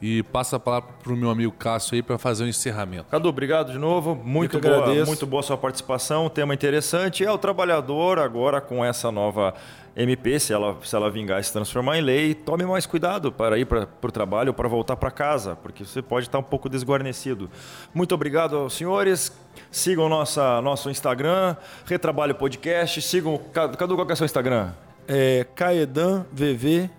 E 0.01 0.23
passa 0.23 0.55
a 0.55 0.59
palavra 0.59 0.89
para 1.03 1.11
o 1.11 1.15
meu 1.17 1.29
amigo 1.29 1.51
Cássio 1.51 1.95
aí 1.95 2.01
para 2.01 2.17
fazer 2.17 2.43
o 2.43 2.45
um 2.45 2.49
encerramento. 2.49 3.05
Cadu, 3.05 3.27
obrigado 3.27 3.71
de 3.71 3.77
novo. 3.77 4.15
Muito 4.15 4.59
boa, 4.59 5.05
muito 5.05 5.27
boa 5.27 5.43
sua 5.43 5.57
participação. 5.57 6.29
Tema 6.29 6.53
interessante. 6.53 7.25
É 7.25 7.31
o 7.31 7.37
trabalhador 7.37 8.17
agora 8.17 8.61
com 8.61 8.83
essa 8.83 9.11
nova 9.11 9.53
MP, 9.95 10.39
se 10.39 10.53
ela, 10.53 10.77
se 10.83 10.95
ela 10.95 11.09
vingar 11.11 11.41
e 11.41 11.43
se 11.43 11.51
transformar 11.51 11.97
em 11.97 12.01
lei, 12.01 12.33
tome 12.33 12.65
mais 12.65 12.85
cuidado 12.85 13.31
para 13.31 13.57
ir 13.57 13.65
para 13.65 13.87
o 14.01 14.11
trabalho 14.11 14.49
ou 14.49 14.53
para 14.53 14.67
voltar 14.69 14.95
para 14.95 15.11
casa, 15.11 15.57
porque 15.57 15.83
você 15.83 16.01
pode 16.01 16.27
estar 16.27 16.39
um 16.39 16.43
pouco 16.43 16.69
desguarnecido. 16.69 17.49
Muito 17.93 18.15
obrigado 18.15 18.55
aos 18.55 18.73
senhores. 18.73 19.37
Sigam 19.69 20.07
nossa, 20.07 20.61
nosso 20.61 20.89
Instagram, 20.89 21.57
Retrabalho 21.85 22.33
Podcast. 22.35 23.01
Sigam. 23.01 23.37
Cadu, 23.51 23.95
qual 23.95 24.09
é 24.09 24.13
o 24.13 24.15
seu 24.15 24.25
Instagram? 24.25 24.71
É 25.05 25.45
Caedan 25.55 26.25
VV 26.31 26.89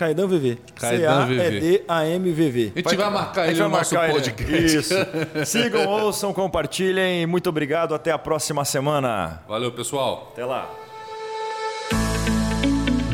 Caedan 0.00 0.26
VV. 0.26 0.56
Caedan 0.76 1.26
VV. 1.26 1.36
C-A-E-D-A-M-V-V. 1.36 2.72
A 2.74 2.78
gente 2.78 2.96
vai 2.96 3.10
marcar 3.10 3.48
ele 3.50 3.60
no 3.60 3.68
nosso 3.68 3.94
podcast. 3.94 4.78
Isso. 4.78 4.94
Sigam, 5.44 5.86
ouçam, 5.86 6.32
compartilhem. 6.32 7.26
Muito 7.26 7.50
obrigado. 7.50 7.94
Até 7.94 8.10
a 8.10 8.16
próxima 8.18 8.64
semana. 8.64 9.42
Valeu, 9.46 9.70
pessoal. 9.72 10.30
Até 10.32 10.42
lá. 10.42 10.70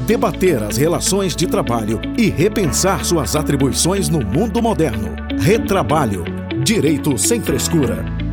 Debater 0.07 0.63
as 0.63 0.77
relações 0.77 1.35
de 1.35 1.49
trabalho 1.49 2.01
e 2.17 2.31
repensar 2.31 3.05
suas 3.05 3.35
atribuições 3.35 4.09
no 4.09 4.25
mundo 4.25 4.63
moderno. 4.63 5.17
Retrabalho. 5.41 6.23
Direito 6.63 7.19
sem 7.19 7.41
frescura. 7.41 8.26